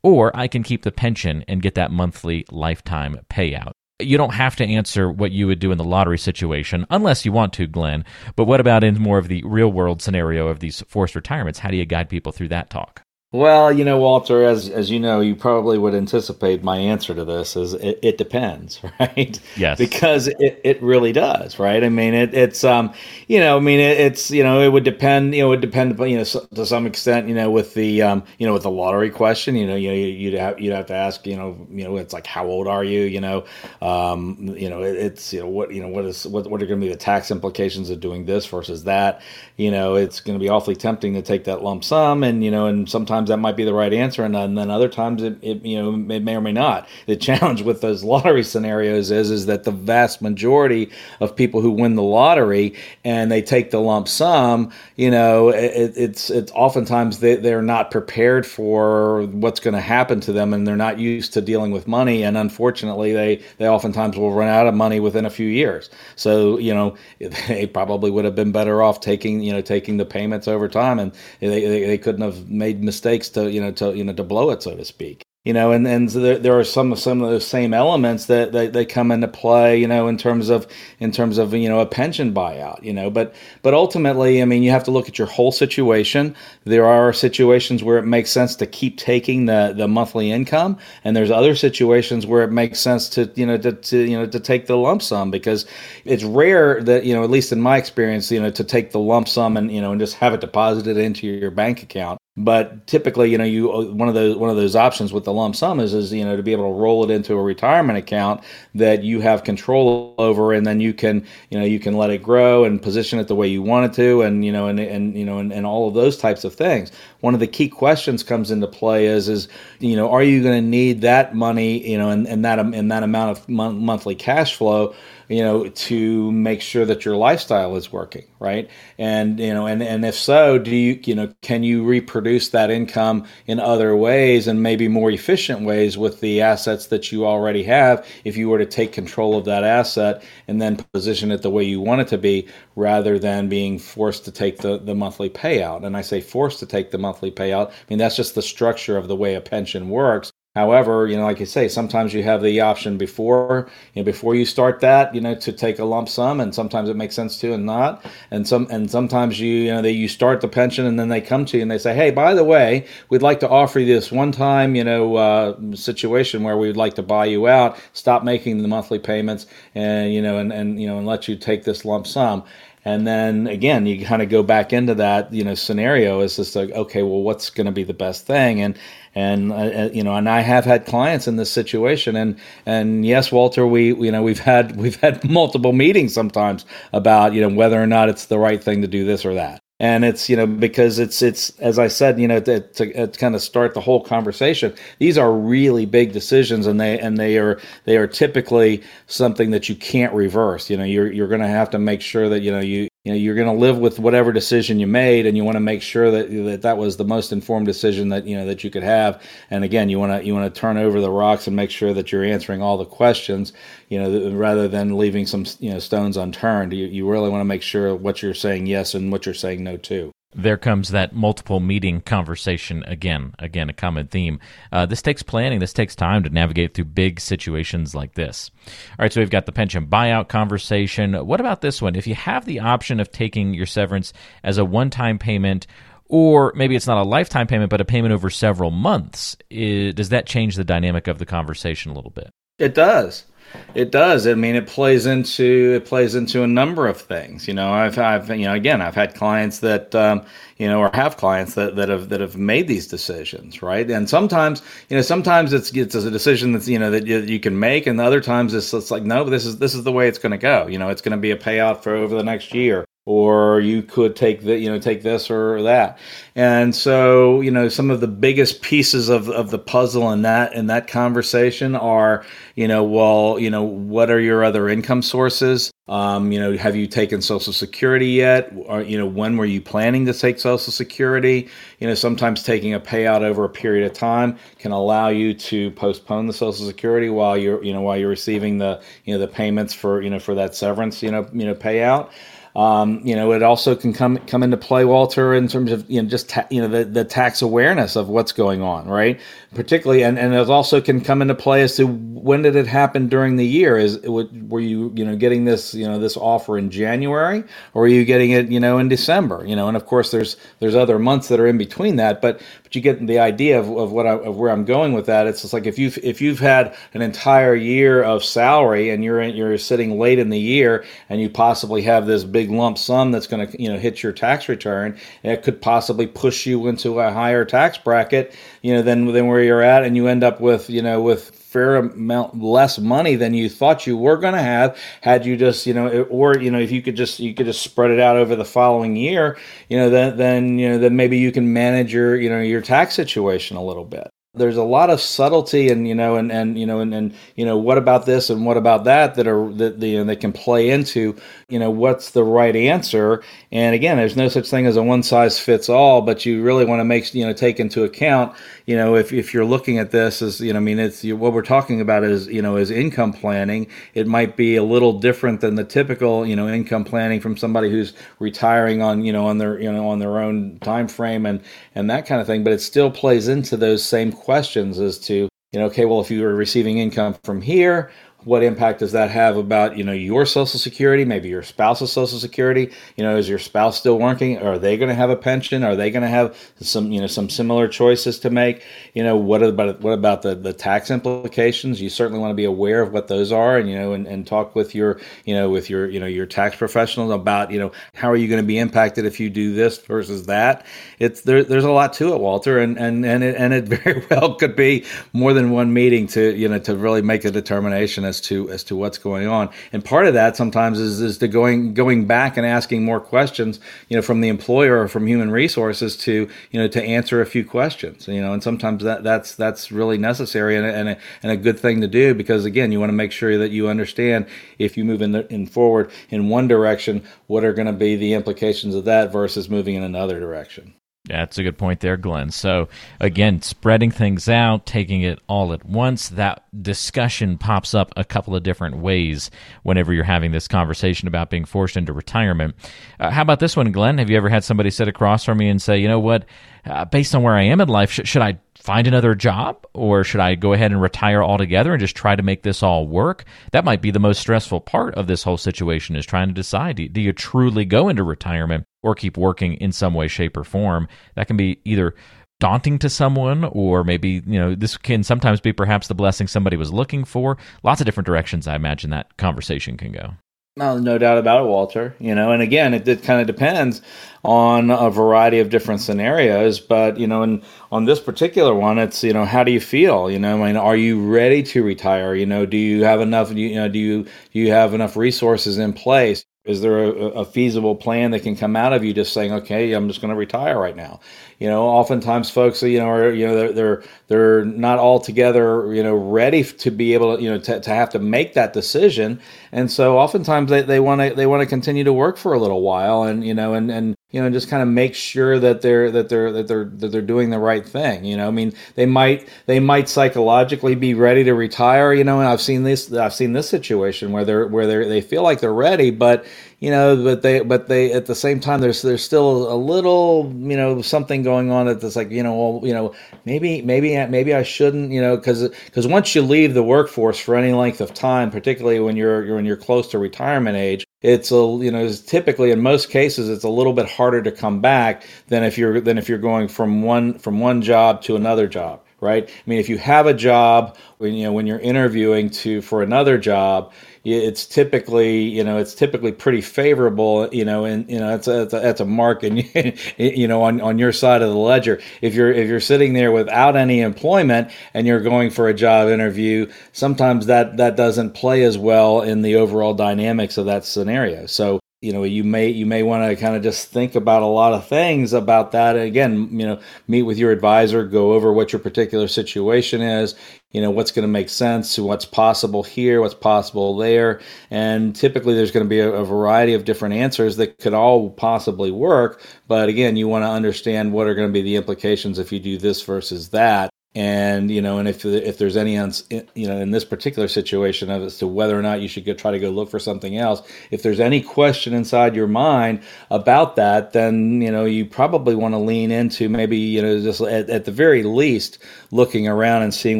or 0.03 0.35
I 0.35 0.47
can 0.47 0.63
keep 0.63 0.83
the 0.83 0.91
pension 0.91 1.43
and 1.47 1.61
get 1.61 1.75
that 1.75 1.91
monthly 1.91 2.45
lifetime 2.51 3.19
payout. 3.29 3.71
You 3.99 4.17
don't 4.17 4.33
have 4.33 4.55
to 4.55 4.65
answer 4.65 5.11
what 5.11 5.31
you 5.31 5.45
would 5.47 5.59
do 5.59 5.71
in 5.71 5.77
the 5.77 5.83
lottery 5.83 6.17
situation 6.17 6.87
unless 6.89 7.23
you 7.23 7.31
want 7.31 7.53
to, 7.53 7.67
Glenn. 7.67 8.03
But 8.35 8.45
what 8.45 8.59
about 8.59 8.83
in 8.83 8.99
more 8.99 9.19
of 9.19 9.27
the 9.27 9.43
real 9.45 9.71
world 9.71 10.01
scenario 10.01 10.47
of 10.47 10.59
these 10.59 10.81
forced 10.87 11.15
retirements? 11.15 11.59
How 11.59 11.69
do 11.69 11.77
you 11.77 11.85
guide 11.85 12.09
people 12.09 12.31
through 12.31 12.49
that 12.49 12.69
talk? 12.71 13.03
Well, 13.33 13.71
you 13.71 13.85
know, 13.85 13.97
Walter, 13.97 14.43
as 14.43 14.67
as 14.67 14.91
you 14.91 14.99
know, 14.99 15.21
you 15.21 15.37
probably 15.37 15.77
would 15.77 15.95
anticipate 15.95 16.63
my 16.65 16.75
answer 16.77 17.15
to 17.15 17.23
this 17.23 17.55
is 17.55 17.73
it, 17.75 17.97
it 18.01 18.17
depends, 18.17 18.81
right? 18.99 19.39
Yes, 19.55 19.77
because 19.77 20.27
it, 20.27 20.59
it 20.65 20.83
really 20.83 21.13
does, 21.13 21.57
right? 21.57 21.81
I 21.81 21.87
mean, 21.87 22.13
it, 22.13 22.33
it's 22.33 22.65
um, 22.65 22.93
you 23.29 23.39
know, 23.39 23.55
I 23.55 23.61
mean, 23.61 23.79
it, 23.79 23.97
it's 24.01 24.31
you 24.31 24.43
know, 24.43 24.59
it 24.61 24.67
would 24.73 24.83
depend, 24.83 25.33
you 25.33 25.41
know, 25.43 25.47
it 25.47 25.49
would 25.51 25.61
depend, 25.61 25.97
you 25.97 26.17
know, 26.17 26.23
to 26.25 26.65
some 26.65 26.85
extent, 26.85 27.29
you 27.29 27.33
know, 27.33 27.49
with 27.49 27.73
the 27.73 28.01
um, 28.01 28.23
you 28.37 28.45
know, 28.45 28.51
with 28.51 28.63
the 28.63 28.71
lottery 28.71 29.09
question, 29.09 29.55
you 29.55 29.65
know, 29.65 29.75
you 29.77 29.91
you'd 29.93 30.33
have 30.33 30.59
you'd 30.59 30.73
have 30.73 30.87
to 30.87 30.93
ask, 30.95 31.25
you 31.25 31.37
know, 31.37 31.55
you 31.71 31.85
know, 31.85 31.95
it's 31.95 32.13
like 32.13 32.27
how 32.27 32.45
old 32.45 32.67
are 32.67 32.83
you, 32.83 33.03
you 33.03 33.21
know, 33.21 33.45
um, 33.81 34.35
you 34.57 34.69
know, 34.69 34.83
it, 34.83 34.95
it's 34.97 35.31
you 35.31 35.39
know 35.39 35.47
what 35.47 35.71
you 35.73 35.81
know 35.81 35.87
what 35.87 36.03
is 36.03 36.27
what 36.27 36.49
what 36.49 36.61
are 36.61 36.65
going 36.65 36.81
to 36.81 36.85
be 36.85 36.91
the 36.91 36.97
tax 36.97 37.31
implications 37.31 37.89
of 37.89 38.01
doing 38.01 38.25
this 38.25 38.45
versus 38.45 38.83
that, 38.83 39.21
you 39.57 39.71
know, 39.71 39.95
it's 39.95 40.19
going 40.19 40.37
to 40.37 40.43
be 40.43 40.49
awfully 40.49 40.75
tempting 40.75 41.13
to 41.13 41.21
take 41.21 41.45
that 41.45 41.63
lump 41.63 41.83
sum, 41.83 42.23
and 42.23 42.43
you 42.43 42.51
know, 42.51 42.65
and 42.67 42.89
sometimes 42.89 43.20
times 43.21 43.29
that 43.29 43.37
might 43.37 43.55
be 43.55 43.63
the 43.63 43.73
right 43.73 43.93
answer, 43.93 44.23
and, 44.23 44.35
then 44.35 44.71
other 44.71 44.89
times 44.89 45.21
it, 45.21 45.37
it, 45.41 45.63
you 45.63 45.81
know 45.81 45.93
it 46.13 46.23
may 46.23 46.35
or 46.35 46.41
may 46.41 46.51
not. 46.51 46.87
The 47.05 47.15
challenge 47.15 47.61
with 47.61 47.81
those 47.81 48.03
lottery 48.03 48.43
scenarios 48.43 49.11
is 49.11 49.29
is 49.29 49.45
that 49.45 49.63
the 49.63 49.71
vast 49.71 50.21
majority 50.21 50.89
of 51.19 51.35
people 51.35 51.61
who 51.61 51.71
win 51.71 51.95
the 51.95 52.03
lottery 52.03 52.73
and 53.03 53.31
they 53.31 53.41
take 53.41 53.71
the 53.71 53.79
lump 53.79 54.07
sum, 54.07 54.71
you 54.95 55.11
know, 55.11 55.49
it, 55.49 55.93
it's 55.95 56.29
it's 56.29 56.51
oftentimes 56.53 57.19
they, 57.19 57.35
they're 57.35 57.61
not 57.61 57.91
prepared 57.91 58.45
for 58.45 59.23
what's 59.27 59.59
going 59.59 59.75
to 59.75 59.81
happen 59.81 60.19
to 60.21 60.33
them, 60.33 60.53
and 60.53 60.67
they're 60.67 60.75
not 60.75 60.99
used 60.99 61.33
to 61.33 61.41
dealing 61.41 61.71
with 61.71 61.87
money, 61.87 62.23
and 62.23 62.37
unfortunately, 62.37 63.13
they 63.13 63.41
they 63.57 63.67
oftentimes 63.67 64.17
will 64.17 64.33
run 64.33 64.49
out 64.49 64.67
of 64.67 64.73
money 64.73 64.99
within 64.99 65.25
a 65.25 65.29
few 65.29 65.47
years. 65.47 65.89
So 66.15 66.57
you 66.57 66.73
know, 66.73 66.95
they 67.47 67.67
probably 67.67 68.09
would 68.09 68.25
have 68.25 68.35
been 68.35 68.51
better 68.51 68.81
off 68.81 68.99
taking 68.99 69.41
you 69.41 69.53
know 69.53 69.61
taking 69.61 69.97
the 69.97 70.05
payments 70.05 70.47
over 70.47 70.67
time, 70.67 70.97
and 70.97 71.11
they, 71.39 71.47
they, 71.47 71.85
they 71.85 71.97
couldn't 71.97 72.21
have 72.21 72.49
made 72.49 72.83
mistakes 72.83 73.10
to 73.19 73.51
you 73.51 73.61
know 73.61 73.71
to 73.71 73.95
you 73.95 74.03
know 74.03 74.13
to 74.13 74.23
blow 74.23 74.49
it 74.51 74.63
so 74.63 74.75
to 74.75 74.85
speak 74.85 75.23
you 75.43 75.53
know, 75.53 75.71
and 75.71 75.87
and 75.87 76.07
there, 76.09 76.37
there 76.37 76.59
are 76.59 76.63
some 76.63 76.95
some 76.95 77.23
of 77.23 77.31
those 77.31 77.47
same 77.47 77.73
elements 77.73 78.27
that, 78.27 78.51
that 78.51 78.89
come 78.89 79.11
into 79.11 79.27
play, 79.27 79.79
you 79.79 79.87
know, 79.87 80.07
in 80.07 80.15
terms 80.15 80.49
of 80.49 80.67
in 80.99 81.11
terms 81.11 81.39
of 81.39 81.51
you 81.55 81.67
know 81.67 81.79
a 81.79 81.85
pension 81.87 82.31
buyout, 82.31 82.83
you 82.83 82.93
know, 82.93 83.09
but 83.09 83.33
but 83.63 83.73
ultimately, 83.73 84.39
I 84.39 84.45
mean, 84.45 84.61
you 84.61 84.69
have 84.69 84.83
to 84.83 84.91
look 84.91 85.07
at 85.07 85.17
your 85.17 85.25
whole 85.25 85.51
situation. 85.51 86.35
There 86.65 86.85
are 86.85 87.11
situations 87.11 87.83
where 87.83 87.97
it 87.97 88.05
makes 88.05 88.29
sense 88.29 88.55
to 88.57 88.67
keep 88.67 88.99
taking 88.99 89.47
the 89.47 89.73
the 89.75 89.87
monthly 89.87 90.31
income, 90.31 90.77
and 91.03 91.15
there's 91.15 91.31
other 91.31 91.55
situations 91.55 92.27
where 92.27 92.43
it 92.43 92.51
makes 92.51 92.79
sense 92.79 93.09
to 93.09 93.31
you 93.33 93.47
know 93.47 93.57
to, 93.57 93.71
to 93.71 93.97
you 93.97 94.19
know 94.19 94.27
to 94.27 94.39
take 94.39 94.67
the 94.67 94.77
lump 94.77 95.01
sum 95.01 95.31
because 95.31 95.65
it's 96.05 96.23
rare 96.23 96.83
that 96.83 97.03
you 97.03 97.15
know 97.15 97.23
at 97.23 97.31
least 97.31 97.51
in 97.51 97.59
my 97.59 97.77
experience, 97.77 98.31
you 98.31 98.39
know, 98.39 98.51
to 98.51 98.63
take 98.63 98.91
the 98.91 98.99
lump 98.99 99.27
sum 99.27 99.57
and 99.57 99.71
you 99.71 99.81
know 99.81 99.91
and 99.91 99.99
just 99.99 100.13
have 100.13 100.35
it 100.35 100.41
deposited 100.41 100.97
into 100.97 101.25
your 101.25 101.49
bank 101.49 101.81
account 101.81 102.19
but 102.43 102.87
typically, 102.87 103.29
you 103.29 103.37
know, 103.37 103.43
you 103.43 103.71
uh, 103.71 103.85
one 103.85 104.07
of 104.07 104.13
those 104.13 104.35
one 104.35 104.49
of 104.49 104.55
those 104.55 104.75
options 104.75 105.13
with 105.13 105.23
the 105.23 105.33
lump 105.33 105.55
sum 105.55 105.79
is 105.79 105.93
is 105.93 106.11
you 106.11 106.25
know 106.25 106.35
to 106.35 106.43
be 106.43 106.51
able 106.51 106.71
to 106.71 106.79
roll 106.79 107.03
it 107.03 107.11
into 107.11 107.35
a 107.35 107.41
retirement 107.41 107.97
account 107.97 108.41
that 108.75 109.03
you 109.03 109.21
have 109.21 109.43
control 109.43 110.15
over, 110.17 110.53
and 110.53 110.65
then 110.65 110.79
you 110.79 110.93
can 110.93 111.25
you 111.49 111.59
know 111.59 111.65
you 111.65 111.79
can 111.79 111.95
let 111.95 112.09
it 112.09 112.23
grow 112.23 112.63
and 112.63 112.81
position 112.81 113.19
it 113.19 113.27
the 113.27 113.35
way 113.35 113.47
you 113.47 113.61
want 113.61 113.85
it 113.85 113.93
to, 113.95 114.21
and 114.21 114.43
you 114.43 114.51
know 114.51 114.67
and 114.67 114.79
and 114.79 115.15
you 115.15 115.25
know 115.25 115.37
and, 115.37 115.51
and 115.53 115.65
all 115.65 115.87
of 115.87 115.93
those 115.93 116.17
types 116.17 116.43
of 116.43 116.53
things. 116.53 116.91
One 117.21 117.33
of 117.33 117.39
the 117.39 117.47
key 117.47 117.69
questions 117.69 118.23
comes 118.23 118.51
into 118.51 118.67
play 118.67 119.05
is 119.05 119.29
is 119.29 119.47
you 119.79 119.95
know 119.95 120.11
are 120.11 120.23
you 120.23 120.43
going 120.43 120.61
to 120.61 120.67
need 120.67 121.01
that 121.01 121.35
money 121.35 121.87
you 121.89 121.97
know 121.97 122.09
and, 122.09 122.27
and 122.27 122.43
that 122.45 122.59
and 122.59 122.91
that 122.91 123.03
amount 123.03 123.37
of 123.37 123.49
monthly 123.49 124.15
cash 124.15 124.55
flow 124.55 124.93
you 125.31 125.41
know, 125.41 125.69
to 125.69 126.29
make 126.33 126.59
sure 126.61 126.83
that 126.83 127.05
your 127.05 127.15
lifestyle 127.15 127.77
is 127.77 127.89
working, 127.89 128.25
right? 128.39 128.69
And 128.97 129.39
you 129.39 129.53
know, 129.53 129.65
and 129.65 129.81
and 129.81 130.03
if 130.03 130.13
so, 130.13 130.59
do 130.59 130.75
you 130.75 130.99
you 131.05 131.15
know 131.15 131.33
can 131.41 131.63
you 131.63 131.85
reproduce 131.85 132.49
that 132.49 132.69
income 132.69 133.25
in 133.47 133.57
other 133.57 133.95
ways 133.95 134.45
and 134.47 134.61
maybe 134.61 134.89
more 134.89 135.09
efficient 135.09 135.61
ways 135.61 135.97
with 135.97 136.19
the 136.19 136.41
assets 136.41 136.87
that 136.87 137.13
you 137.13 137.25
already 137.25 137.63
have 137.63 138.05
if 138.25 138.35
you 138.35 138.49
were 138.49 138.57
to 138.57 138.65
take 138.65 138.91
control 138.91 139.37
of 139.37 139.45
that 139.45 139.63
asset 139.63 140.21
and 140.49 140.61
then 140.61 140.75
position 140.91 141.31
it 141.31 141.43
the 141.43 141.49
way 141.49 141.63
you 141.63 141.79
want 141.79 142.01
it 142.01 142.09
to 142.09 142.17
be 142.17 142.45
rather 142.75 143.17
than 143.17 143.47
being 143.47 143.79
forced 143.79 144.25
to 144.25 144.31
take 144.33 144.57
the 144.57 144.79
the 144.79 144.95
monthly 144.95 145.29
payout. 145.29 145.85
And 145.85 145.95
I 145.95 146.01
say 146.01 146.19
forced 146.19 146.59
to 146.59 146.65
take 146.65 146.91
the 146.91 146.97
monthly 146.97 147.10
payout, 147.19 147.69
I 147.69 147.73
mean 147.89 147.99
that's 147.99 148.15
just 148.15 148.35
the 148.35 148.41
structure 148.41 148.97
of 148.97 149.07
the 149.07 149.15
way 149.15 149.35
a 149.35 149.41
pension 149.41 149.89
works 149.89 150.31
However, 150.53 151.07
you 151.07 151.15
know, 151.15 151.23
like 151.23 151.39
you 151.39 151.45
say, 151.45 151.69
sometimes 151.69 152.13
you 152.13 152.23
have 152.23 152.41
the 152.43 152.59
option 152.59 152.97
before, 152.97 153.69
you 153.93 154.01
know, 154.01 154.05
before 154.05 154.35
you 154.35 154.43
start 154.43 154.81
that, 154.81 155.15
you 155.15 155.21
know, 155.21 155.33
to 155.33 155.53
take 155.53 155.79
a 155.79 155.85
lump 155.85 156.09
sum, 156.09 156.41
and 156.41 156.53
sometimes 156.53 156.89
it 156.89 156.97
makes 156.97 157.15
sense 157.15 157.39
to, 157.39 157.53
and 157.53 157.65
not. 157.65 158.03
And 158.31 158.45
some, 158.45 158.67
and 158.69 158.91
sometimes 158.91 159.39
you, 159.39 159.47
you 159.47 159.71
know, 159.71 159.81
they 159.81 159.91
you 159.91 160.09
start 160.09 160.41
the 160.41 160.49
pension, 160.49 160.85
and 160.85 160.99
then 160.99 161.07
they 161.07 161.21
come 161.21 161.45
to 161.45 161.55
you 161.55 161.61
and 161.61 161.71
they 161.71 161.77
say, 161.77 161.95
hey, 161.95 162.11
by 162.11 162.33
the 162.33 162.43
way, 162.43 162.85
we'd 163.07 163.21
like 163.21 163.39
to 163.39 163.49
offer 163.49 163.79
you 163.79 163.85
this 163.85 164.11
one-time, 164.11 164.75
you 164.75 164.83
know, 164.83 165.15
uh, 165.15 165.55
situation 165.73 166.43
where 166.43 166.57
we'd 166.57 166.75
like 166.75 166.95
to 166.95 167.03
buy 167.03 167.27
you 167.27 167.47
out, 167.47 167.77
stop 167.93 168.25
making 168.25 168.61
the 168.61 168.67
monthly 168.67 168.99
payments, 168.99 169.45
and 169.73 170.13
you 170.13 170.21
know, 170.21 170.37
and 170.37 170.51
and 170.51 170.81
you 170.81 170.87
know, 170.87 170.97
and 170.97 171.07
let 171.07 171.29
you 171.29 171.37
take 171.37 171.63
this 171.63 171.85
lump 171.85 172.05
sum. 172.05 172.43
And 172.83 173.05
then 173.05 173.47
again, 173.47 173.85
you 173.85 174.05
kind 174.05 174.21
of 174.23 174.29
go 174.29 174.43
back 174.43 174.73
into 174.73 174.95
that, 174.95 175.31
you 175.31 175.43
know, 175.43 175.53
scenario. 175.53 176.21
Is 176.21 176.37
just 176.37 176.55
like, 176.55 176.71
okay, 176.71 177.03
well, 177.03 177.21
what's 177.21 177.49
going 177.51 177.67
to 177.67 177.71
be 177.71 177.83
the 177.83 177.93
best 177.93 178.25
thing? 178.25 178.61
And 178.61 178.77
and 179.15 179.51
uh, 179.51 179.55
uh, 179.55 179.89
you 179.93 180.03
know, 180.03 180.15
and 180.15 180.27
I 180.29 180.41
have 180.41 180.65
had 180.65 180.85
clients 180.87 181.27
in 181.27 181.35
this 181.35 181.51
situation, 181.51 182.15
and 182.15 182.39
and 182.65 183.05
yes, 183.05 183.31
Walter, 183.31 183.67
we 183.67 183.93
you 183.95 184.11
know 184.11 184.23
we've 184.23 184.39
had 184.39 184.75
we've 184.77 184.97
had 184.97 185.23
multiple 185.29 185.73
meetings 185.73 186.13
sometimes 186.13 186.65
about 186.93 187.33
you 187.33 187.41
know 187.41 187.55
whether 187.55 187.81
or 187.81 187.87
not 187.87 188.09
it's 188.09 188.25
the 188.25 188.39
right 188.39 188.63
thing 188.63 188.81
to 188.81 188.87
do 188.87 189.05
this 189.05 189.25
or 189.25 189.35
that 189.35 189.60
and 189.81 190.05
it's 190.05 190.29
you 190.29 190.35
know 190.35 190.45
because 190.45 190.99
it's 190.99 191.23
it's 191.23 191.49
as 191.59 191.79
I 191.79 191.87
said 191.87 192.19
you 192.19 192.27
know 192.27 192.39
to, 192.39 192.59
to, 192.59 192.95
uh, 192.95 193.07
to, 193.07 193.19
kind 193.19 193.33
of 193.33 193.41
start 193.41 193.73
the 193.73 193.81
whole 193.81 193.99
conversation 193.99 194.75
these 194.99 195.17
are 195.17 195.33
really 195.33 195.87
big 195.87 196.13
decisions 196.13 196.67
and 196.67 196.79
they 196.79 196.99
and 196.99 197.17
they 197.17 197.39
are 197.39 197.59
they 197.85 197.97
are 197.97 198.05
typically 198.05 198.83
something 199.07 199.49
that 199.51 199.67
you 199.69 199.75
can't 199.75 200.13
reverse. 200.13 200.69
You 200.69 200.77
know 200.77 200.83
you're 200.83 201.11
you're 201.11 201.27
going 201.27 201.41
to 201.41 201.47
have 201.47 201.71
to 201.71 201.79
make 201.79 202.01
sure 202.01 202.29
that 202.29 202.41
you 202.41 202.51
know 202.51 202.59
you 202.59 202.90
you 203.03 203.11
know 203.11 203.17
you're 203.17 203.35
going 203.35 203.47
to 203.47 203.59
live 203.59 203.79
with 203.79 203.99
whatever 203.99 204.31
decision 204.31 204.79
you 204.79 204.85
made 204.85 205.25
and 205.25 205.35
you 205.35 205.43
want 205.43 205.55
to 205.55 205.61
make 205.61 205.81
sure 205.81 206.11
that 206.11 206.29
that 206.45 206.61
that 206.61 206.77
was 206.77 206.97
the 206.97 207.03
most 207.03 207.31
informed 207.31 207.65
decision 207.65 208.09
that 208.09 208.25
you 208.25 208.37
know 208.37 208.45
that 208.45 208.63
you 208.63 208.69
could 208.69 208.83
have. 208.83 209.21
And 209.49 209.63
again 209.63 209.89
you 209.89 209.99
want 209.99 210.21
to 210.21 210.25
you 210.25 210.33
want 210.35 210.53
to 210.53 210.59
turn 210.59 210.77
over 210.77 211.01
the 211.01 211.09
rocks 211.09 211.47
and 211.47 211.55
make 211.55 211.71
sure 211.71 211.93
that 211.93 212.11
you're 212.11 212.23
answering 212.23 212.61
all 212.61 212.77
the 212.77 212.85
questions 212.85 213.53
you 213.89 213.99
know 213.99 214.31
rather 214.31 214.67
than 214.67 214.97
leaving 214.97 215.25
some 215.25 215.45
you 215.59 215.71
know 215.71 215.79
stones 215.79 216.17
unturned. 216.17 216.73
You, 216.73 216.85
you 216.85 217.09
really 217.09 217.29
want 217.29 217.41
to 217.41 217.45
make 217.45 217.63
sure 217.63 217.95
what 217.95 218.21
you're 218.21 218.33
saying 218.33 218.67
yes 218.67 218.93
and 218.93 219.11
what 219.11 219.25
you're 219.25 219.33
saying 219.33 219.63
no 219.63 219.77
to 219.77 220.11
there 220.33 220.57
comes 220.57 220.89
that 220.89 221.13
multiple 221.13 221.59
meeting 221.59 222.01
conversation 222.01 222.83
again. 222.85 223.33
Again, 223.39 223.69
a 223.69 223.73
common 223.73 224.07
theme. 224.07 224.39
Uh, 224.71 224.85
this 224.85 225.01
takes 225.01 225.23
planning. 225.23 225.59
This 225.59 225.73
takes 225.73 225.95
time 225.95 226.23
to 226.23 226.29
navigate 226.29 226.73
through 226.73 226.85
big 226.85 227.19
situations 227.19 227.93
like 227.93 228.13
this. 228.13 228.49
All 228.65 228.95
right, 228.99 229.11
so 229.11 229.19
we've 229.19 229.29
got 229.29 229.45
the 229.45 229.51
pension 229.51 229.87
buyout 229.87 230.29
conversation. 230.29 231.13
What 231.13 231.39
about 231.39 231.61
this 231.61 231.81
one? 231.81 231.95
If 231.95 232.07
you 232.07 232.15
have 232.15 232.45
the 232.45 232.61
option 232.61 232.99
of 232.99 233.11
taking 233.11 233.53
your 233.53 233.65
severance 233.65 234.13
as 234.43 234.57
a 234.57 234.65
one 234.65 234.89
time 234.89 235.19
payment, 235.19 235.67
or 236.07 236.53
maybe 236.55 236.75
it's 236.75 236.87
not 236.87 236.97
a 236.97 237.07
lifetime 237.07 237.47
payment, 237.47 237.69
but 237.69 237.81
a 237.81 237.85
payment 237.85 238.13
over 238.13 238.29
several 238.29 238.71
months, 238.71 239.35
does 239.49 240.09
that 240.09 240.25
change 240.25 240.55
the 240.55 240.63
dynamic 240.63 241.07
of 241.07 241.19
the 241.19 241.25
conversation 241.25 241.91
a 241.91 241.95
little 241.95 242.11
bit? 242.11 242.29
It 242.57 242.75
does. 242.75 243.25
It 243.73 243.91
does. 243.91 244.27
I 244.27 244.33
mean, 244.33 244.55
it 244.55 244.67
plays 244.67 245.05
into 245.05 245.73
it 245.75 245.85
plays 245.85 246.15
into 246.15 246.43
a 246.43 246.47
number 246.47 246.87
of 246.87 246.99
things. 246.99 247.47
You 247.47 247.53
know, 247.53 247.71
I've, 247.71 247.97
I've 247.97 248.29
you 248.29 248.45
know, 248.45 248.53
again, 248.53 248.81
I've 248.81 248.95
had 248.95 249.15
clients 249.15 249.59
that 249.59 249.95
um, 249.95 250.25
you 250.57 250.67
know, 250.67 250.79
or 250.79 250.91
have 250.93 251.17
clients 251.17 251.55
that, 251.55 251.75
that 251.77 251.89
have 251.89 252.09
that 252.09 252.19
have 252.19 252.37
made 252.37 252.67
these 252.67 252.87
decisions, 252.87 253.61
right? 253.61 253.89
And 253.89 254.09
sometimes, 254.09 254.61
you 254.89 254.97
know, 254.97 255.01
sometimes 255.01 255.53
it's 255.53 255.71
it's 255.71 255.95
a 255.95 256.11
decision 256.11 256.51
that's 256.51 256.67
you 256.67 256.79
know 256.79 256.91
that 256.91 257.07
you, 257.07 257.19
you 257.19 257.39
can 257.39 257.59
make, 257.59 257.87
and 257.87 257.99
other 258.01 258.21
times 258.21 258.53
it's, 258.53 258.73
it's 258.73 258.91
like 258.91 259.03
no, 259.03 259.23
this 259.23 259.45
is 259.45 259.57
this 259.59 259.73
is 259.73 259.83
the 259.83 259.91
way 259.91 260.07
it's 260.07 260.19
going 260.19 260.31
to 260.31 260.37
go. 260.37 260.67
You 260.67 260.77
know, 260.77 260.89
it's 260.89 261.01
going 261.01 261.13
to 261.13 261.17
be 261.17 261.31
a 261.31 261.37
payout 261.37 261.81
for 261.81 261.95
over 261.95 262.15
the 262.15 262.23
next 262.23 262.53
year 262.53 262.85
or 263.05 263.59
you 263.59 263.81
could 263.81 264.15
take 264.15 264.43
the 264.43 264.57
you 264.57 264.69
know 264.69 264.77
take 264.77 265.01
this 265.01 265.31
or 265.31 265.63
that 265.63 265.97
and 266.35 266.75
so 266.75 267.41
you 267.41 267.49
know 267.49 267.67
some 267.67 267.89
of 267.89 267.99
the 267.99 268.07
biggest 268.07 268.61
pieces 268.61 269.09
of, 269.09 269.27
of 269.29 269.49
the 269.49 269.57
puzzle 269.57 270.11
in 270.11 270.21
that 270.21 270.53
in 270.53 270.67
that 270.67 270.87
conversation 270.87 271.75
are 271.75 272.23
you 272.55 272.67
know 272.67 272.83
well 272.83 273.39
you 273.39 273.49
know 273.49 273.63
what 273.63 274.11
are 274.11 274.19
your 274.19 274.43
other 274.43 274.69
income 274.69 275.01
sources 275.01 275.71
um, 275.87 276.31
you 276.31 276.39
know 276.39 276.55
have 276.55 276.75
you 276.75 276.85
taken 276.85 277.23
social 277.23 277.51
security 277.51 278.05
yet 278.05 278.53
or 278.67 278.83
you 278.83 278.99
know 278.99 279.07
when 279.07 279.35
were 279.35 279.45
you 279.45 279.59
planning 279.59 280.05
to 280.05 280.13
take 280.13 280.37
social 280.37 280.71
security 280.71 281.49
you 281.79 281.87
know 281.87 281.95
sometimes 281.95 282.43
taking 282.43 282.71
a 282.75 282.79
payout 282.79 283.23
over 283.23 283.43
a 283.43 283.49
period 283.49 283.89
of 283.89 283.97
time 283.97 284.37
can 284.59 284.71
allow 284.71 285.07
you 285.07 285.33
to 285.33 285.71
postpone 285.71 286.27
the 286.27 286.33
social 286.33 286.67
security 286.67 287.09
while 287.09 287.35
you're 287.35 287.63
you 287.63 287.73
know 287.73 287.81
while 287.81 287.97
you're 287.97 288.09
receiving 288.09 288.59
the 288.59 288.79
you 289.05 289.13
know 289.13 289.19
the 289.19 289.27
payments 289.27 289.73
for 289.73 290.03
you 290.03 290.09
know 290.09 290.19
for 290.19 290.35
that 290.35 290.53
severance 290.53 291.01
you 291.01 291.09
know 291.09 291.27
you 291.33 291.45
know 291.45 291.55
payout 291.55 292.11
um, 292.55 293.01
you 293.05 293.15
know, 293.15 293.31
it 293.31 293.43
also 293.43 293.75
can 293.75 293.93
come 293.93 294.17
come 294.27 294.43
into 294.43 294.57
play, 294.57 294.83
Walter, 294.85 295.33
in 295.33 295.47
terms 295.47 295.71
of 295.71 295.89
you 295.89 296.01
know 296.01 296.09
just 296.09 296.29
ta- 296.29 296.47
you 296.51 296.61
know 296.61 296.67
the, 296.67 296.85
the 296.85 297.05
tax 297.05 297.41
awareness 297.41 297.95
of 297.95 298.09
what's 298.09 298.33
going 298.33 298.61
on, 298.61 298.87
right? 298.87 299.19
Particularly, 299.55 300.03
and, 300.03 300.19
and 300.19 300.33
it 300.33 300.49
also 300.49 300.81
can 300.81 301.01
come 301.01 301.21
into 301.21 301.35
play 301.35 301.61
as 301.61 301.77
to 301.77 301.87
when 301.87 302.41
did 302.41 302.57
it 302.57 302.67
happen 302.67 303.07
during 303.07 303.37
the 303.37 303.45
year? 303.47 303.77
Is 303.77 303.99
were 304.01 304.59
you 304.59 304.91
you 304.95 305.05
know 305.05 305.15
getting 305.15 305.45
this 305.45 305.73
you 305.73 305.87
know 305.87 305.97
this 305.99 306.17
offer 306.17 306.57
in 306.57 306.69
January, 306.71 307.43
or 307.73 307.85
are 307.85 307.87
you 307.87 308.03
getting 308.03 308.31
it 308.31 308.49
you 308.49 308.59
know 308.59 308.79
in 308.79 308.89
December? 308.89 309.45
You 309.47 309.55
know, 309.55 309.69
and 309.69 309.77
of 309.77 309.85
course 309.85 310.11
there's 310.11 310.35
there's 310.59 310.75
other 310.75 310.99
months 310.99 311.29
that 311.29 311.39
are 311.39 311.47
in 311.47 311.57
between 311.57 311.95
that, 311.97 312.21
but 312.21 312.41
but 312.71 312.77
you 312.77 312.81
get 312.81 313.05
the 313.05 313.19
idea 313.19 313.59
of, 313.59 313.69
of 313.69 313.91
what 313.91 314.07
I, 314.07 314.11
of 314.11 314.37
where 314.37 314.49
I'm 314.49 314.63
going 314.63 314.93
with 314.93 315.07
that. 315.07 315.27
It's 315.27 315.41
just 315.41 315.51
like 315.51 315.65
if 315.65 315.77
you've 315.77 315.97
if 315.97 316.21
you've 316.21 316.39
had 316.39 316.73
an 316.93 317.01
entire 317.01 317.53
year 317.53 318.01
of 318.01 318.23
salary 318.23 318.91
and 318.91 319.03
you're 319.03 319.19
in, 319.19 319.35
you're 319.35 319.57
sitting 319.57 319.99
late 319.99 320.19
in 320.19 320.29
the 320.29 320.39
year 320.39 320.85
and 321.09 321.19
you 321.19 321.29
possibly 321.29 321.81
have 321.81 322.05
this 322.05 322.23
big 322.23 322.49
lump 322.49 322.77
sum 322.77 323.11
that's 323.11 323.27
going 323.27 323.45
to 323.45 323.61
you 323.61 323.67
know 323.67 323.77
hit 323.77 324.01
your 324.01 324.13
tax 324.13 324.47
return 324.47 324.97
it 325.21 325.43
could 325.43 325.61
possibly 325.61 326.07
push 326.07 326.45
you 326.45 326.67
into 326.67 327.01
a 327.01 327.11
higher 327.11 327.43
tax 327.43 327.77
bracket 327.77 328.33
you 328.61 328.73
know 328.73 328.81
than 328.81 329.05
than 329.07 329.27
where 329.27 329.43
you're 329.43 329.61
at 329.61 329.83
and 329.83 329.97
you 329.97 330.07
end 330.07 330.23
up 330.23 330.39
with 330.39 330.69
you 330.69 330.81
know 330.81 331.01
with 331.01 331.41
fair 331.51 331.75
amount 331.75 332.41
less 332.41 332.79
money 332.79 333.17
than 333.17 333.33
you 333.33 333.49
thought 333.49 333.85
you 333.85 333.97
were 333.97 334.15
going 334.15 334.33
to 334.33 334.41
have 334.41 334.77
had 335.01 335.25
you 335.25 335.35
just 335.35 335.67
you 335.67 335.73
know 335.73 336.03
or 336.03 336.37
you 336.37 336.49
know 336.49 336.59
if 336.59 336.71
you 336.71 336.81
could 336.81 336.95
just 336.95 337.19
you 337.19 337.33
could 337.33 337.45
just 337.45 337.61
spread 337.61 337.91
it 337.91 337.99
out 337.99 338.15
over 338.15 338.37
the 338.37 338.45
following 338.45 338.95
year 338.95 339.37
you 339.67 339.77
know 339.77 339.89
then 339.89 340.15
then 340.15 340.57
you 340.57 340.69
know 340.69 340.77
then 340.77 340.95
maybe 340.95 341.17
you 341.17 341.29
can 341.29 341.51
manage 341.51 341.93
your 341.93 342.15
you 342.15 342.29
know 342.29 342.39
your 342.39 342.60
tax 342.61 342.95
situation 342.95 343.57
a 343.57 343.63
little 343.63 343.85
bit 343.85 344.09
there's 344.33 344.55
a 344.55 344.63
lot 344.63 344.89
of 344.89 345.01
subtlety 345.01 345.67
and 345.67 345.85
you 345.85 345.93
know 345.93 346.15
and 346.15 346.31
and 346.31 346.57
you 346.57 346.65
know 346.65 346.79
and, 346.79 346.93
and 346.93 347.13
you 347.35 347.43
know 347.43 347.57
what 347.57 347.77
about 347.77 348.05
this 348.05 348.29
and 348.29 348.45
what 348.45 348.55
about 348.55 348.85
that 348.85 349.13
that 349.15 349.27
are 349.27 349.51
that 349.51 349.77
you 349.81 349.97
know 349.97 350.05
they 350.05 350.15
can 350.15 350.31
play 350.31 350.69
into 350.69 351.13
you 351.49 351.59
know 351.59 351.69
what's 351.69 352.11
the 352.11 352.23
right 352.23 352.55
answer 352.55 353.21
and 353.51 353.75
again 353.75 353.97
there's 353.97 354.15
no 354.15 354.29
such 354.29 354.49
thing 354.49 354.65
as 354.65 354.77
a 354.77 354.83
one 354.83 355.03
size 355.03 355.37
fits 355.37 355.67
all 355.67 356.01
but 356.01 356.25
you 356.25 356.41
really 356.41 356.63
want 356.63 356.79
to 356.79 356.85
make 356.85 357.13
you 357.13 357.25
know 357.25 357.33
take 357.33 357.59
into 357.59 357.83
account 357.83 358.33
you 358.67 358.77
know 358.77 358.95
if, 358.95 359.11
if 359.11 359.33
you're 359.33 359.43
looking 359.43 359.79
at 359.79 359.91
this 359.91 360.21
as 360.21 360.39
you 360.39 360.53
know 360.53 360.59
i 360.59 360.61
mean 360.61 360.79
it's 360.79 361.03
what 361.03 361.33
we're 361.33 361.41
talking 361.41 361.81
about 361.81 362.01
is 362.01 362.27
you 362.27 362.41
know 362.41 362.55
is 362.55 362.71
income 362.71 363.11
planning 363.11 363.67
it 363.95 364.07
might 364.07 364.37
be 364.37 364.55
a 364.55 364.63
little 364.63 364.97
different 364.97 365.41
than 365.41 365.55
the 365.55 365.65
typical 365.65 366.25
you 366.25 366.37
know 366.37 366.47
income 366.47 366.85
planning 366.85 367.19
from 367.19 367.35
somebody 367.35 367.69
who's 367.69 367.91
retiring 368.19 368.81
on 368.81 369.03
you 369.03 369.11
know 369.11 369.25
on 369.25 369.39
their 369.39 369.59
you 369.59 369.69
know 369.69 369.89
on 369.89 369.99
their 369.99 370.19
own 370.19 370.57
time 370.59 370.87
frame 370.87 371.25
and 371.25 371.41
and 371.75 371.89
that 371.89 372.05
kind 372.05 372.21
of 372.21 372.27
thing 372.27 372.45
but 372.45 372.53
it 372.53 372.61
still 372.61 372.89
plays 372.89 373.27
into 373.27 373.57
those 373.57 373.83
same 373.83 374.13
questions 374.21 374.79
as 374.79 374.97
to 374.99 375.27
you 375.51 375.59
know 375.59 375.65
okay 375.65 375.85
well 375.85 375.99
if 375.99 376.09
you 376.09 376.21
were 376.21 376.35
receiving 376.35 376.77
income 376.77 377.15
from 377.23 377.41
here 377.41 377.91
what 378.23 378.43
impact 378.43 378.79
does 378.79 378.91
that 378.91 379.09
have 379.09 379.37
about 379.37 379.77
you 379.77 379.83
know 379.83 379.91
your 379.91 380.25
social 380.25 380.59
security 380.59 381.05
maybe 381.05 381.29
your 381.29 381.43
spouse's 381.43 381.91
social 381.91 382.19
security? 382.19 382.71
You 382.95 383.03
know 383.03 383.17
is 383.17 383.27
your 383.27 383.39
spouse 383.39 383.77
still 383.77 383.97
working? 383.97 384.37
Are 384.37 384.59
they 384.59 384.77
going 384.77 384.89
to 384.89 384.95
have 384.95 385.09
a 385.09 385.15
pension? 385.15 385.63
Are 385.63 385.75
they 385.75 385.91
going 385.91 386.03
to 386.03 386.09
have 386.09 386.37
some 386.59 386.91
you 386.91 387.01
know 387.01 387.07
some 387.07 387.29
similar 387.29 387.67
choices 387.67 388.19
to 388.19 388.29
make? 388.29 388.63
You 388.93 389.03
know 389.03 389.17
what 389.17 389.41
about 389.41 389.81
what 389.81 389.93
about 389.93 390.21
the 390.21 390.35
the 390.35 390.53
tax 390.53 390.91
implications? 390.91 391.81
You 391.81 391.89
certainly 391.89 392.19
want 392.19 392.31
to 392.31 392.35
be 392.35 392.45
aware 392.45 392.81
of 392.81 392.93
what 392.93 393.07
those 393.07 393.31
are 393.31 393.57
and 393.57 393.69
you 393.69 393.75
know 393.75 393.93
and, 393.93 394.07
and 394.07 394.27
talk 394.27 394.55
with 394.55 394.75
your 394.75 394.99
you 395.25 395.33
know 395.33 395.49
with 395.49 395.69
your 395.69 395.89
you 395.89 395.99
know 395.99 396.05
your 396.05 396.25
tax 396.25 396.55
professionals 396.55 397.11
about 397.11 397.51
you 397.51 397.59
know 397.59 397.71
how 397.93 398.09
are 398.09 398.15
you 398.15 398.27
going 398.27 398.41
to 398.41 398.47
be 398.47 398.59
impacted 398.59 399.05
if 399.05 399.19
you 399.19 399.29
do 399.29 399.53
this 399.53 399.79
versus 399.79 400.27
that? 400.27 400.65
It's 400.99 401.21
there, 401.21 401.43
there's 401.43 401.63
a 401.63 401.71
lot 401.71 401.93
to 401.93 402.13
it 402.13 402.19
walter 402.19 402.59
and 402.59 402.77
and 402.77 403.05
and 403.05 403.23
it, 403.23 403.35
and 403.35 403.53
it 403.53 403.65
very 403.83 404.05
well 404.09 404.35
could 404.35 404.55
be 404.55 404.85
more 405.13 405.33
than 405.33 405.49
one 405.49 405.73
meeting 405.73 406.05
to 406.07 406.35
you 406.35 406.47
know 406.47 406.59
to 406.59 406.75
really 406.75 407.01
make 407.01 407.25
a 407.25 407.31
determination 407.31 408.05
as 408.11 408.19
to 408.19 408.51
as 408.51 408.63
to 408.65 408.75
what's 408.75 408.97
going 408.97 409.27
on. 409.27 409.49
And 409.71 409.83
part 409.83 410.05
of 410.05 410.13
that 410.13 410.35
sometimes 410.35 410.79
is 410.79 410.99
is 410.99 411.17
to 411.19 411.27
going 411.29 411.73
going 411.73 412.05
back 412.05 412.35
and 412.35 412.45
asking 412.45 412.83
more 412.83 412.99
questions, 412.99 413.59
you 413.87 413.95
know, 413.95 414.01
from 414.01 414.19
the 414.19 414.27
employer 414.27 414.81
or 414.81 414.87
from 414.89 415.07
human 415.07 415.31
resources 415.31 415.95
to 416.05 416.29
you 416.51 416.59
know 416.59 416.67
to 416.67 416.83
answer 416.83 417.21
a 417.21 417.25
few 417.25 417.45
questions. 417.45 418.07
You 418.07 418.21
know, 418.21 418.33
and 418.33 418.43
sometimes 418.43 418.83
that 418.83 419.03
that's 419.03 419.33
that's 419.35 419.71
really 419.71 419.97
necessary 419.97 420.57
and 420.57 420.65
and 420.65 420.89
a, 420.89 420.97
and 421.23 421.31
a 421.31 421.37
good 421.37 421.57
thing 421.57 421.79
to 421.81 421.87
do 421.87 422.13
because 422.13 422.43
again, 422.45 422.71
you 422.73 422.79
want 422.79 422.89
to 422.89 423.01
make 423.03 423.13
sure 423.13 423.37
that 423.37 423.51
you 423.51 423.69
understand 423.69 424.27
if 424.59 424.77
you 424.77 424.83
move 424.83 425.01
in 425.01 425.13
the, 425.13 425.31
in 425.33 425.47
forward 425.47 425.89
in 426.09 426.27
one 426.27 426.47
direction, 426.47 427.03
what 427.27 427.45
are 427.45 427.53
going 427.53 427.67
to 427.67 427.73
be 427.73 427.95
the 427.95 428.13
implications 428.13 428.75
of 428.75 428.85
that 428.85 429.11
versus 429.11 429.49
moving 429.49 429.75
in 429.75 429.83
another 429.83 430.19
direction. 430.19 430.73
That's 431.11 431.37
a 431.37 431.43
good 431.43 431.57
point 431.57 431.81
there, 431.81 431.97
Glenn. 431.97 432.31
So, 432.31 432.69
again, 432.99 433.41
spreading 433.41 433.91
things 433.91 434.29
out, 434.29 434.65
taking 434.65 435.01
it 435.01 435.19
all 435.27 435.53
at 435.53 435.65
once, 435.65 436.09
that 436.09 436.43
discussion 436.61 437.37
pops 437.37 437.73
up 437.73 437.93
a 437.97 438.03
couple 438.03 438.35
of 438.35 438.43
different 438.43 438.77
ways 438.77 439.29
whenever 439.63 439.93
you're 439.93 440.03
having 440.03 440.31
this 440.31 440.47
conversation 440.47 441.07
about 441.07 441.29
being 441.29 441.45
forced 441.45 441.75
into 441.77 441.93
retirement. 441.93 442.55
Uh, 442.99 443.09
how 443.09 443.21
about 443.21 443.39
this 443.39 443.57
one, 443.57 443.71
Glenn? 443.71 443.97
Have 443.97 444.09
you 444.09 444.17
ever 444.17 444.29
had 444.29 444.43
somebody 444.43 444.71
sit 444.71 444.87
across 444.87 445.25
from 445.25 445.37
me 445.37 445.49
and 445.49 445.61
say, 445.61 445.77
you 445.77 445.87
know 445.87 445.99
what, 445.99 446.25
uh, 446.65 446.85
based 446.85 447.15
on 447.15 447.23
where 447.23 447.35
I 447.35 447.43
am 447.43 447.61
in 447.61 447.69
life, 447.69 447.91
sh- 447.91 448.01
should 448.05 448.21
I 448.21 448.39
find 448.55 448.87
another 448.87 449.15
job 449.15 449.65
or 449.73 450.03
should 450.03 450.19
I 450.19 450.35
go 450.35 450.53
ahead 450.53 450.71
and 450.71 450.81
retire 450.81 451.23
altogether 451.23 451.73
and 451.73 451.79
just 451.79 451.95
try 451.95 452.15
to 452.15 452.23
make 452.23 452.43
this 452.43 452.61
all 452.61 452.87
work? 452.87 453.25
That 453.51 453.65
might 453.65 453.81
be 453.81 453.91
the 453.91 453.99
most 453.99 454.19
stressful 454.19 454.61
part 454.61 454.95
of 454.95 455.07
this 455.07 455.23
whole 455.23 455.37
situation 455.37 455.95
is 455.95 456.05
trying 456.05 456.27
to 456.27 456.33
decide 456.33 456.75
do, 456.75 456.87
do 456.87 457.01
you 457.01 457.13
truly 457.13 457.65
go 457.65 457.89
into 457.89 458.03
retirement 458.03 458.65
or 458.83 458.95
keep 458.95 459.17
working 459.17 459.55
in 459.55 459.71
some 459.71 459.93
way, 459.93 460.07
shape, 460.07 460.37
or 460.37 460.43
form? 460.43 460.87
That 461.15 461.27
can 461.27 461.37
be 461.37 461.59
either 461.65 461.95
daunting 462.39 462.79
to 462.79 462.89
someone 462.89 463.43
or 463.43 463.83
maybe 463.83 464.23
you 464.25 464.39
know 464.39 464.55
this 464.55 464.75
can 464.75 465.03
sometimes 465.03 465.39
be 465.39 465.53
perhaps 465.53 465.87
the 465.87 465.93
blessing 465.93 466.27
somebody 466.27 466.57
was 466.57 466.73
looking 466.73 467.03
for 467.03 467.37
lots 467.61 467.79
of 467.79 467.85
different 467.85 468.07
directions 468.07 468.47
i 468.47 468.55
imagine 468.55 468.89
that 468.89 469.15
conversation 469.15 469.77
can 469.77 469.91
go 469.91 470.15
no, 470.57 470.77
no 470.77 470.97
doubt 470.97 471.17
about 471.17 471.43
it, 471.43 471.47
Walter. 471.47 471.95
You 471.99 472.13
know, 472.13 472.31
and 472.31 472.41
again, 472.41 472.73
it, 472.73 472.87
it 472.87 473.03
kind 473.03 473.21
of 473.21 473.27
depends 473.27 473.81
on 474.23 474.69
a 474.69 474.89
variety 474.89 475.39
of 475.39 475.49
different 475.49 475.81
scenarios. 475.81 476.59
But 476.59 476.97
you 476.99 477.07
know, 477.07 477.23
and 477.23 477.41
on 477.71 477.85
this 477.85 477.99
particular 477.99 478.53
one, 478.53 478.77
it's 478.77 479.03
you 479.03 479.13
know, 479.13 479.25
how 479.25 479.43
do 479.43 479.51
you 479.51 479.61
feel? 479.61 480.11
You 480.11 480.19
know, 480.19 480.43
I 480.43 480.47
mean, 480.47 480.57
are 480.57 480.75
you 480.75 481.01
ready 481.01 481.41
to 481.43 481.63
retire? 481.63 482.15
You 482.15 482.25
know, 482.25 482.45
do 482.45 482.57
you 482.57 482.83
have 482.83 483.01
enough? 483.01 483.31
You 483.31 483.55
know, 483.55 483.69
do 483.69 483.79
you 483.79 484.03
do 484.03 484.39
you 484.39 484.51
have 484.51 484.73
enough 484.73 484.97
resources 484.97 485.57
in 485.57 485.73
place? 485.73 486.25
Is 486.43 486.61
there 486.61 486.79
a, 486.79 486.89
a, 486.89 487.25
feasible 487.25 487.75
plan 487.75 488.09
that 488.11 488.23
can 488.23 488.35
come 488.35 488.55
out 488.55 488.73
of 488.73 488.83
you 488.83 488.93
just 488.93 489.13
saying, 489.13 489.31
okay, 489.31 489.73
I'm 489.73 489.87
just 489.87 490.01
going 490.01 490.09
to 490.09 490.17
retire 490.17 490.59
right 490.59 490.75
now? 490.75 490.99
You 491.37 491.47
know, 491.47 491.65
oftentimes 491.65 492.31
folks, 492.31 492.63
you 492.63 492.79
know, 492.79 492.89
are, 492.89 493.11
you 493.11 493.27
know, 493.27 493.35
they're, 493.35 493.53
they're, 493.53 493.83
they're 494.07 494.45
not 494.45 494.79
altogether, 494.79 495.71
you 495.71 495.83
know, 495.83 495.93
ready 495.93 496.43
to 496.43 496.71
be 496.71 496.95
able 496.95 497.15
to, 497.15 497.21
you 497.21 497.29
know, 497.29 497.37
to, 497.37 497.59
to 497.59 497.69
have 497.69 497.91
to 497.91 497.99
make 497.99 498.33
that 498.33 498.53
decision. 498.53 499.21
And 499.51 499.69
so 499.69 499.99
oftentimes 499.99 500.49
they, 500.49 500.63
they 500.63 500.79
want 500.79 501.01
to, 501.01 501.13
they 501.13 501.27
want 501.27 501.41
to 501.41 501.45
continue 501.45 501.83
to 501.83 501.93
work 501.93 502.17
for 502.17 502.33
a 502.33 502.39
little 502.39 502.61
while 502.61 503.03
and, 503.03 503.23
you 503.23 503.35
know, 503.35 503.53
and, 503.53 503.69
and, 503.69 503.95
you 504.11 504.21
know, 504.21 504.29
just 504.29 504.49
kind 504.49 504.61
of 504.61 504.67
make 504.67 504.93
sure 504.93 505.39
that 505.39 505.61
they're 505.61 505.89
that 505.91 506.09
they're 506.09 506.31
that 506.33 506.47
they're 506.47 506.65
that 506.65 506.89
they're 506.89 507.01
doing 507.01 507.29
the 507.29 507.39
right 507.39 507.65
thing. 507.65 508.03
You 508.03 508.17
know, 508.17 508.27
I 508.27 508.31
mean, 508.31 508.53
they 508.75 508.85
might 508.85 509.27
they 509.45 509.59
might 509.59 509.87
psychologically 509.87 510.75
be 510.75 510.93
ready 510.93 511.23
to 511.23 511.33
retire. 511.33 511.93
You 511.93 512.03
know, 512.03 512.19
and 512.19 512.27
I've 512.27 512.41
seen 512.41 512.63
this 512.63 512.91
I've 512.91 513.13
seen 513.13 513.33
this 513.33 513.49
situation 513.49 514.11
where 514.11 514.25
they're 514.25 514.47
where 514.47 514.67
they 514.67 514.87
they 514.87 515.01
feel 515.01 515.23
like 515.23 515.39
they're 515.39 515.53
ready, 515.53 515.91
but 515.91 516.25
you 516.61 516.69
know, 516.69 516.95
but 517.03 517.23
they 517.23 517.39
but 517.41 517.67
they 517.67 517.91
at 517.91 518.05
the 518.05 518.13
same 518.13 518.39
time 518.39 518.61
there's 518.61 518.83
there's 518.83 519.03
still 519.03 519.51
a 519.51 519.57
little 519.57 520.31
you 520.37 520.55
know 520.55 520.79
something 520.83 521.23
going 521.23 521.49
on 521.49 521.65
that's 521.65 521.95
like 521.95 522.11
you 522.11 522.21
know 522.21 522.35
well 522.35 522.67
you 522.67 522.71
know 522.73 522.93
maybe 523.25 523.63
maybe 523.63 523.97
maybe 524.05 524.35
I 524.35 524.43
shouldn't 524.43 524.91
you 524.91 525.01
know 525.01 525.17
because 525.17 525.49
because 525.65 525.87
once 525.87 526.13
you 526.13 526.21
leave 526.21 526.53
the 526.53 526.61
workforce 526.61 527.17
for 527.19 527.35
any 527.35 527.51
length 527.51 527.81
of 527.81 527.95
time, 527.95 528.29
particularly 528.29 528.79
when 528.79 528.95
you're, 528.95 529.25
you're 529.25 529.35
when 529.37 529.45
you're 529.45 529.57
close 529.57 529.87
to 529.89 529.97
retirement 529.97 530.55
age, 530.55 530.85
it's 531.01 531.31
a 531.31 531.35
you 531.35 531.71
know 531.71 531.91
typically 531.91 532.51
in 532.51 532.61
most 532.61 532.91
cases 532.91 533.27
it's 533.27 533.43
a 533.43 533.49
little 533.49 533.73
bit 533.73 533.89
harder 533.89 534.21
to 534.21 534.31
come 534.31 534.61
back 534.61 535.03
than 535.29 535.43
if 535.43 535.57
you're 535.57 535.81
than 535.81 535.97
if 535.97 536.07
you're 536.07 536.19
going 536.19 536.47
from 536.47 536.83
one 536.83 537.17
from 537.17 537.39
one 537.39 537.63
job 537.63 538.03
to 538.03 538.15
another 538.15 538.47
job 538.47 538.83
right? 539.01 539.27
I 539.29 539.49
mean 539.49 539.59
if 539.59 539.67
you 539.67 539.77
have 539.79 540.07
a 540.07 540.13
job 540.13 540.77
when 540.99 541.13
you 541.13 541.25
know 541.25 541.33
when 541.33 541.47
you're 541.47 541.59
interviewing 541.59 542.29
to 542.29 542.61
for 542.61 542.81
another 542.81 543.17
job 543.17 543.73
it's 544.03 544.47
typically 544.47 545.21
you 545.21 545.43
know 545.43 545.57
it's 545.57 545.75
typically 545.75 546.11
pretty 546.11 546.41
favorable 546.41 547.29
you 547.31 547.45
know 547.45 547.65
and 547.65 547.87
you 547.89 547.99
know 547.99 548.15
it's 548.15 548.27
a, 548.27 548.43
it's 548.43 548.53
a, 548.53 548.69
it's 548.69 548.79
a 548.79 548.85
mark 548.85 549.21
and 549.21 549.43
you 549.97 550.27
know 550.27 550.41
on, 550.41 550.59
on 550.61 550.79
your 550.79 550.91
side 550.91 551.21
of 551.21 551.29
the 551.29 551.35
ledger. 551.35 551.79
If 552.01 552.15
you're 552.15 552.31
if 552.31 552.47
you're 552.47 552.59
sitting 552.59 552.93
there 552.93 553.11
without 553.11 553.55
any 553.55 553.81
employment 553.81 554.51
and 554.73 554.87
you're 554.87 555.01
going 555.01 555.29
for 555.29 555.47
a 555.49 555.53
job 555.53 555.89
interview 555.89 556.51
sometimes 556.71 557.25
that 557.27 557.57
that 557.57 557.75
doesn't 557.75 558.13
play 558.13 558.43
as 558.43 558.57
well 558.57 559.01
in 559.01 559.21
the 559.21 559.35
overall 559.35 559.73
dynamics 559.73 560.37
of 560.37 560.45
that 560.45 560.65
scenario. 560.65 561.25
So 561.25 561.59
you 561.81 561.91
know 561.91 562.03
you 562.03 562.23
may 562.23 562.47
you 562.47 562.65
may 562.65 562.83
want 562.83 563.03
to 563.09 563.15
kind 563.15 563.35
of 563.35 563.41
just 563.41 563.69
think 563.69 563.95
about 563.95 564.21
a 564.21 564.27
lot 564.27 564.53
of 564.53 564.67
things 564.67 565.13
about 565.13 565.51
that. 565.51 565.75
And 565.75 565.85
again 565.85 566.39
you 566.39 566.45
know 566.45 566.59
meet 566.87 567.03
with 567.03 567.17
your 567.17 567.31
advisor 567.31 567.83
go 567.85 568.13
over 568.13 568.31
what 568.31 568.53
your 568.53 568.59
particular 568.59 569.07
situation 569.07 569.81
is 569.81 570.15
you 570.51 570.61
know 570.61 570.69
what's 570.69 570.91
going 570.91 571.03
to 571.03 571.11
make 571.11 571.29
sense 571.29 571.79
what's 571.79 572.05
possible 572.05 572.61
here 572.61 573.01
what's 573.01 573.15
possible 573.15 573.75
there. 573.77 574.21
And 574.51 574.95
typically 574.95 575.33
there's 575.33 575.51
going 575.51 575.65
to 575.65 575.69
be 575.69 575.79
a, 575.79 575.91
a 575.91 576.05
variety 576.05 576.53
of 576.53 576.65
different 576.65 576.93
answers 576.93 577.37
that 577.37 577.57
could 577.57 577.73
all 577.73 578.11
possibly 578.11 578.69
work. 578.69 579.21
But 579.47 579.67
again 579.67 579.95
you 579.95 580.07
want 580.07 580.23
to 580.23 580.29
understand 580.29 580.93
what 580.93 581.07
are 581.07 581.15
going 581.15 581.29
to 581.29 581.33
be 581.33 581.41
the 581.41 581.55
implications 581.55 582.19
if 582.19 582.31
you 582.31 582.39
do 582.39 582.59
this 582.59 582.83
versus 582.83 583.29
that 583.29 583.70
and 583.93 584.49
you 584.49 584.61
know 584.61 584.77
and 584.77 584.87
if 584.87 585.03
if 585.03 585.37
there's 585.37 585.57
any 585.57 585.73
you 585.73 586.47
know 586.47 586.57
in 586.57 586.71
this 586.71 586.85
particular 586.85 587.27
situation 587.27 587.89
as 587.89 588.17
to 588.19 588.25
whether 588.25 588.57
or 588.57 588.61
not 588.61 588.79
you 588.79 588.87
should 588.87 589.03
go 589.03 589.13
try 589.13 589.31
to 589.31 589.39
go 589.39 589.49
look 589.49 589.69
for 589.69 589.79
something 589.79 590.17
else 590.17 590.41
if 590.71 590.81
there's 590.81 591.01
any 591.01 591.21
question 591.21 591.73
inside 591.73 592.15
your 592.15 592.27
mind 592.27 592.81
about 593.09 593.57
that 593.57 593.91
then 593.91 594.41
you 594.41 594.49
know 594.49 594.63
you 594.63 594.85
probably 594.85 595.35
want 595.35 595.53
to 595.53 595.57
lean 595.57 595.91
into 595.91 596.29
maybe 596.29 596.57
you 596.57 596.81
know 596.81 597.01
just 597.01 597.19
at, 597.19 597.49
at 597.49 597.65
the 597.65 597.71
very 597.71 598.03
least 598.03 598.59
looking 598.91 599.27
around 599.27 599.63
and 599.63 599.73
seeing 599.73 599.99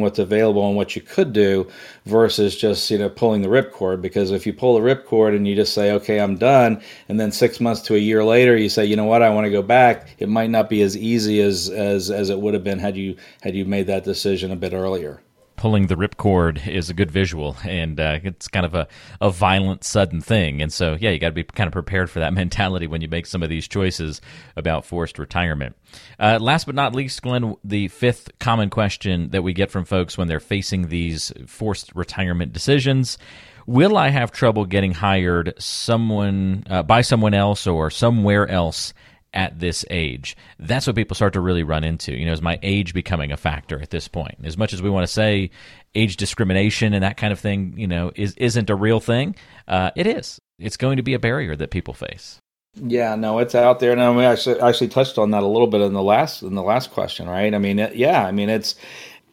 what's 0.00 0.18
available 0.18 0.66
and 0.66 0.76
what 0.76 0.94
you 0.94 1.02
could 1.02 1.32
do 1.32 1.66
versus 2.06 2.56
just 2.56 2.90
you 2.90 2.98
know 2.98 3.08
pulling 3.08 3.42
the 3.42 3.48
ripcord 3.48 4.02
because 4.02 4.30
if 4.30 4.46
you 4.46 4.52
pull 4.52 4.74
the 4.74 4.80
ripcord 4.80 5.34
and 5.34 5.48
you 5.48 5.54
just 5.54 5.72
say 5.72 5.92
okay 5.92 6.20
I'm 6.20 6.36
done 6.36 6.80
and 7.08 7.18
then 7.18 7.32
6 7.32 7.60
months 7.60 7.82
to 7.82 7.94
a 7.94 7.98
year 7.98 8.22
later 8.24 8.56
you 8.56 8.68
say 8.68 8.84
you 8.84 8.96
know 8.96 9.04
what 9.04 9.22
I 9.22 9.30
want 9.30 9.46
to 9.46 9.50
go 9.50 9.62
back 9.62 10.14
it 10.18 10.28
might 10.28 10.50
not 10.50 10.68
be 10.68 10.82
as 10.82 10.96
easy 10.96 11.40
as 11.40 11.70
as 11.70 12.10
as 12.10 12.30
it 12.30 12.38
would 12.38 12.54
have 12.54 12.64
been 12.64 12.78
had 12.78 12.96
you 12.96 13.16
had 13.40 13.54
you 13.54 13.64
made 13.64 13.86
that 13.86 14.04
decision 14.04 14.50
a 14.52 14.56
bit 14.56 14.72
earlier. 14.72 15.22
Pulling 15.62 15.86
the 15.86 15.94
ripcord 15.94 16.66
is 16.66 16.90
a 16.90 16.92
good 16.92 17.08
visual, 17.08 17.56
and 17.64 18.00
uh, 18.00 18.18
it's 18.24 18.48
kind 18.48 18.66
of 18.66 18.74
a, 18.74 18.88
a 19.20 19.30
violent, 19.30 19.84
sudden 19.84 20.20
thing. 20.20 20.60
And 20.60 20.72
so, 20.72 20.96
yeah, 20.98 21.10
you 21.10 21.20
got 21.20 21.28
to 21.28 21.34
be 21.34 21.44
kind 21.44 21.68
of 21.68 21.72
prepared 21.72 22.10
for 22.10 22.18
that 22.18 22.34
mentality 22.34 22.88
when 22.88 23.00
you 23.00 23.06
make 23.06 23.26
some 23.26 23.44
of 23.44 23.48
these 23.48 23.68
choices 23.68 24.20
about 24.56 24.84
forced 24.84 25.20
retirement. 25.20 25.76
Uh, 26.18 26.40
last 26.40 26.64
but 26.64 26.74
not 26.74 26.96
least, 26.96 27.22
Glenn, 27.22 27.54
the 27.62 27.86
fifth 27.86 28.36
common 28.40 28.70
question 28.70 29.30
that 29.30 29.44
we 29.44 29.52
get 29.52 29.70
from 29.70 29.84
folks 29.84 30.18
when 30.18 30.26
they're 30.26 30.40
facing 30.40 30.88
these 30.88 31.32
forced 31.46 31.94
retirement 31.94 32.52
decisions 32.52 33.16
will 33.64 33.96
I 33.96 34.08
have 34.08 34.32
trouble 34.32 34.64
getting 34.64 34.90
hired 34.90 35.54
someone 35.58 36.64
uh, 36.68 36.82
by 36.82 37.02
someone 37.02 37.34
else 37.34 37.68
or 37.68 37.88
somewhere 37.88 38.48
else 38.48 38.92
at 39.34 39.58
this 39.58 39.84
age. 39.90 40.36
That's 40.58 40.86
what 40.86 40.96
people 40.96 41.14
start 41.14 41.32
to 41.34 41.40
really 41.40 41.62
run 41.62 41.84
into. 41.84 42.12
You 42.12 42.26
know, 42.26 42.32
is 42.32 42.42
my 42.42 42.58
age 42.62 42.94
becoming 42.94 43.32
a 43.32 43.36
factor 43.36 43.80
at 43.80 43.90
this 43.90 44.08
point? 44.08 44.36
As 44.44 44.56
much 44.56 44.72
as 44.72 44.82
we 44.82 44.90
want 44.90 45.04
to 45.04 45.12
say 45.12 45.50
age 45.94 46.16
discrimination 46.16 46.94
and 46.94 47.02
that 47.02 47.16
kind 47.16 47.32
of 47.32 47.40
thing, 47.40 47.74
you 47.76 47.86
know, 47.86 48.12
is 48.14 48.34
isn't 48.36 48.70
a 48.70 48.74
real 48.74 49.00
thing. 49.00 49.34
Uh, 49.66 49.90
it 49.96 50.06
is. 50.06 50.40
It's 50.58 50.76
going 50.76 50.96
to 50.96 51.02
be 51.02 51.14
a 51.14 51.18
barrier 51.18 51.56
that 51.56 51.70
people 51.70 51.94
face. 51.94 52.38
Yeah, 52.74 53.16
no, 53.16 53.38
it's 53.38 53.54
out 53.54 53.80
there, 53.80 53.92
and 53.92 54.00
I 54.00 54.24
actually 54.24 54.58
actually 54.60 54.88
touched 54.88 55.18
on 55.18 55.32
that 55.32 55.42
a 55.42 55.46
little 55.46 55.66
bit 55.66 55.82
in 55.82 55.92
the 55.92 56.02
last 56.02 56.42
in 56.42 56.54
the 56.54 56.62
last 56.62 56.90
question, 56.90 57.28
right? 57.28 57.54
I 57.54 57.58
mean, 57.58 57.78
it, 57.78 57.96
yeah, 57.96 58.24
I 58.24 58.32
mean 58.32 58.48
it's 58.48 58.76